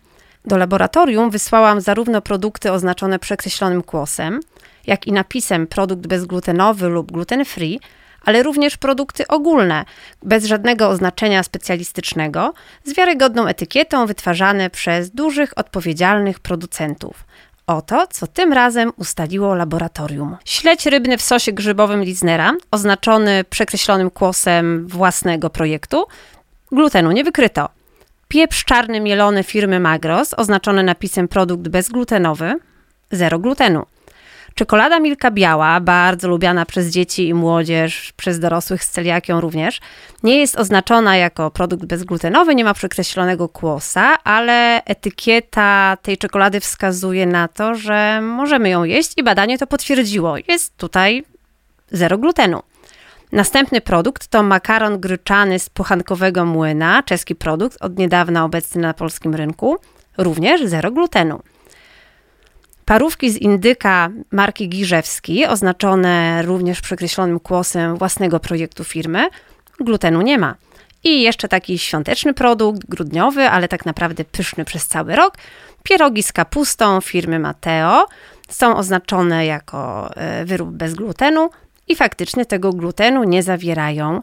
Do 0.46 0.58
laboratorium 0.58 1.30
wysłałam 1.30 1.82
zarówno 1.82 2.22
produkty 2.22 2.72
oznaczone 2.72 3.20
przekreślonym 3.20 3.84
kłosem, 3.84 4.40
jak 4.88 5.08
i 5.08 5.12
napisem 5.12 5.68
produkt 5.68 6.08
bezglutenowy 6.08 6.88
lub 6.88 7.12
gluten 7.12 7.46
free, 7.46 7.80
ale 8.26 8.44
również 8.44 8.78
produkty 8.78 9.28
ogólne, 9.28 9.86
bez 10.24 10.46
żadnego 10.46 10.90
oznaczenia 10.90 11.44
specjalistycznego, 11.44 12.54
z 12.84 12.94
wiarygodną 12.94 13.48
etykietą 13.48 14.06
wytwarzane 14.06 14.70
przez 14.70 15.12
dużych, 15.12 15.54
odpowiedzialnych 15.56 16.40
producentów. 16.40 17.26
Oto, 17.68 18.08
co 18.10 18.28
tym 18.28 18.54
razem 18.54 18.92
ustaliło 18.98 19.56
laboratorium. 19.56 20.38
Śledź 20.46 20.86
rybny 20.86 21.18
w 21.18 21.22
sosie 21.22 21.52
grzybowym 21.52 22.04
Liznera, 22.04 22.54
oznaczony 22.72 23.44
przekreślonym 23.44 24.10
kłosem 24.10 24.88
własnego 24.88 25.50
projektu, 25.50 26.06
glutenu 26.72 27.12
nie 27.12 27.24
wykryto. 27.24 27.70
Pieprz 28.32 28.66
czarny 28.66 29.00
mielony 29.00 29.44
firmy 29.44 29.80
Magros, 29.80 30.34
oznaczony 30.34 30.84
napisem 30.84 31.28
produkt 31.28 31.68
bezglutenowy, 31.68 32.56
zero 33.12 33.40
glutenu. 33.40 33.86
Czekolada 34.56 35.00
Milka 35.00 35.32
Biała, 35.32 35.80
bardzo 35.80 36.28
lubiana 36.28 36.66
przez 36.66 36.90
dzieci 36.90 37.28
i 37.28 37.34
młodzież, 37.34 38.14
przez 38.18 38.40
dorosłych 38.40 38.84
z 38.84 38.90
celiakią 38.90 39.42
również, 39.42 39.80
nie 40.24 40.40
jest 40.40 40.56
oznaczona 40.56 41.18
jako 41.18 41.52
produkt 41.52 41.86
bezglutenowy, 41.86 42.56
nie 42.56 42.64
ma 42.64 42.74
przekreślonego 42.74 43.50
kłosa, 43.50 44.24
ale 44.24 44.84
etykieta 44.84 45.98
tej 46.02 46.18
czekolady 46.18 46.60
wskazuje 46.60 47.26
na 47.26 47.48
to, 47.48 47.76
że 47.76 48.22
możemy 48.22 48.70
ją 48.70 48.84
jeść 48.84 49.14
i 49.18 49.24
badanie 49.24 49.58
to 49.58 49.68
potwierdziło. 49.68 50.36
Jest 50.48 50.78
tutaj 50.78 51.24
zero 51.92 52.18
glutenu. 52.18 52.62
Następny 53.32 53.82
produkt 53.82 54.28
to 54.28 54.44
makaron 54.44 55.00
gryczany 55.00 55.60
z 55.60 55.70
puchankowego 55.70 56.46
młyna, 56.46 57.04
czeski 57.04 57.36
produkt, 57.36 57.78
od 57.82 57.98
niedawna 57.98 58.46
obecny 58.46 58.82
na 58.82 58.94
polskim 58.94 59.36
rynku, 59.36 59.78
również 60.18 60.66
zero 60.66 60.92
glutenu. 60.92 61.42
Parówki 62.86 63.32
z 63.32 63.38
indyka 63.38 64.10
marki 64.32 64.70
Giżewski, 64.70 65.46
oznaczone 65.46 66.42
również 66.42 66.82
przekreślonym 66.82 67.40
kłosem 67.40 67.98
własnego 67.98 68.40
projektu 68.40 68.84
firmy, 68.84 69.30
glutenu 69.80 70.22
nie 70.22 70.38
ma. 70.38 70.56
I 71.04 71.22
jeszcze 71.22 71.48
taki 71.48 71.80
świąteczny 71.80 72.34
produkt, 72.34 72.86
grudniowy, 72.90 73.50
ale 73.50 73.68
tak 73.68 73.86
naprawdę 73.86 74.26
pyszny 74.26 74.66
przez 74.66 74.88
cały 74.88 75.16
rok. 75.16 75.38
Pierogi 75.84 76.24
z 76.24 76.32
kapustą 76.32 77.02
firmy 77.02 77.40
Mateo 77.40 78.08
są 78.50 78.78
oznaczone 78.78 79.46
jako 79.46 80.10
e, 80.16 80.46
wyrób 80.46 80.70
bez 80.70 80.94
glutenu 80.94 81.50
i 81.92 81.96
faktycznie 81.96 82.46
tego 82.46 82.74
glutenu 82.74 83.24
nie 83.24 83.44
zawierają. 83.44 84.22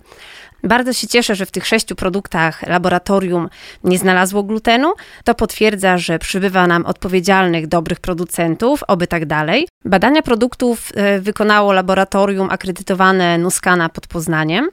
Bardzo 0.63 0.93
się 0.93 1.07
cieszę, 1.07 1.35
że 1.35 1.47
w 1.47 1.51
tych 1.51 1.67
sześciu 1.67 1.95
produktach 1.97 2.63
laboratorium 2.63 3.49
nie 3.85 3.99
znalazło 3.99 4.43
glutenu. 4.43 4.93
To 5.25 5.35
potwierdza, 5.35 5.99
że 5.99 6.19
przybywa 6.19 6.67
nam 6.67 6.87
odpowiedzialnych, 6.87 7.67
dobrych 7.67 8.01
producentów, 8.01 8.83
oby 8.89 9.07
tak 9.07 9.27
dalej. 9.27 9.69
Badania 9.85 10.23
produktów 10.23 10.93
e, 10.95 11.21
wykonało 11.21 11.73
laboratorium 11.73 12.51
akredytowane 12.51 13.39
Nuskana 13.39 13.89
pod 13.89 14.07
Poznaniem, 14.07 14.69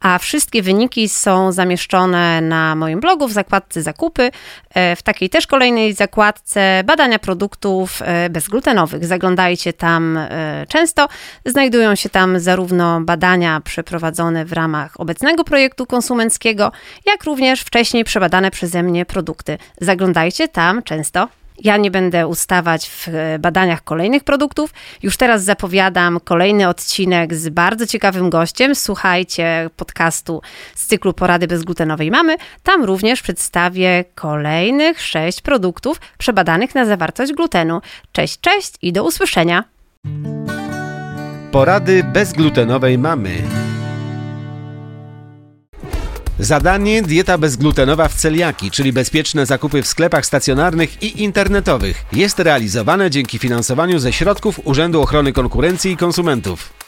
a 0.00 0.18
wszystkie 0.18 0.62
wyniki 0.62 1.08
są 1.08 1.52
zamieszczone 1.52 2.40
na 2.40 2.74
moim 2.74 3.00
blogu 3.00 3.28
w 3.28 3.32
zakładce 3.32 3.82
zakupy, 3.82 4.30
e, 4.74 4.96
w 4.96 5.02
takiej 5.02 5.30
też 5.30 5.46
kolejnej 5.46 5.94
zakładce 5.94 6.82
badania 6.84 7.18
produktów 7.18 8.02
e, 8.02 8.30
bezglutenowych. 8.30 9.04
Zaglądajcie 9.04 9.72
tam 9.72 10.18
często. 10.68 11.08
Znajdują 11.44 11.94
się 11.94 12.08
tam 12.08 12.40
zarówno 12.40 13.00
badania 13.00 13.60
przeprowadzone 13.60 14.44
w 14.44 14.52
ramach 14.52 15.00
obecnego 15.24 15.44
projektu 15.44 15.86
konsumenckiego, 15.86 16.72
jak 17.06 17.24
również 17.24 17.60
wcześniej 17.60 18.04
przebadane 18.04 18.50
przeze 18.50 18.82
mnie 18.82 19.06
produkty. 19.06 19.58
Zaglądajcie 19.80 20.48
tam 20.48 20.82
często. 20.82 21.28
Ja 21.58 21.76
nie 21.76 21.90
będę 21.90 22.26
ustawać 22.26 22.90
w 22.90 23.08
badaniach 23.38 23.84
kolejnych 23.84 24.24
produktów. 24.24 24.70
Już 25.02 25.16
teraz 25.16 25.44
zapowiadam 25.44 26.20
kolejny 26.20 26.68
odcinek 26.68 27.34
z 27.34 27.48
bardzo 27.48 27.86
ciekawym 27.86 28.30
gościem. 28.30 28.74
Słuchajcie 28.74 29.70
podcastu 29.76 30.42
z 30.74 30.86
cyklu 30.86 31.12
Porady 31.12 31.46
bezglutenowej 31.46 32.10
mamy. 32.10 32.36
Tam 32.62 32.84
również 32.84 33.22
przedstawię 33.22 34.04
kolejnych 34.14 35.02
sześć 35.02 35.40
produktów 35.40 36.00
przebadanych 36.18 36.74
na 36.74 36.84
zawartość 36.84 37.32
glutenu. 37.32 37.80
Cześć, 38.12 38.40
cześć 38.40 38.72
i 38.82 38.92
do 38.92 39.04
usłyszenia. 39.04 39.64
Porady 41.52 42.04
bezglutenowej 42.04 42.98
mamy. 42.98 43.30
Zadanie 46.38 47.02
dieta 47.02 47.38
bezglutenowa 47.38 48.08
w 48.08 48.14
celiaki, 48.14 48.70
czyli 48.70 48.92
bezpieczne 48.92 49.46
zakupy 49.46 49.82
w 49.82 49.86
sklepach 49.86 50.26
stacjonarnych 50.26 51.02
i 51.02 51.22
internetowych, 51.22 52.04
jest 52.12 52.38
realizowane 52.38 53.10
dzięki 53.10 53.38
finansowaniu 53.38 53.98
ze 53.98 54.12
środków 54.12 54.60
Urzędu 54.64 55.02
Ochrony 55.02 55.32
Konkurencji 55.32 55.92
i 55.92 55.96
Konsumentów. 55.96 56.83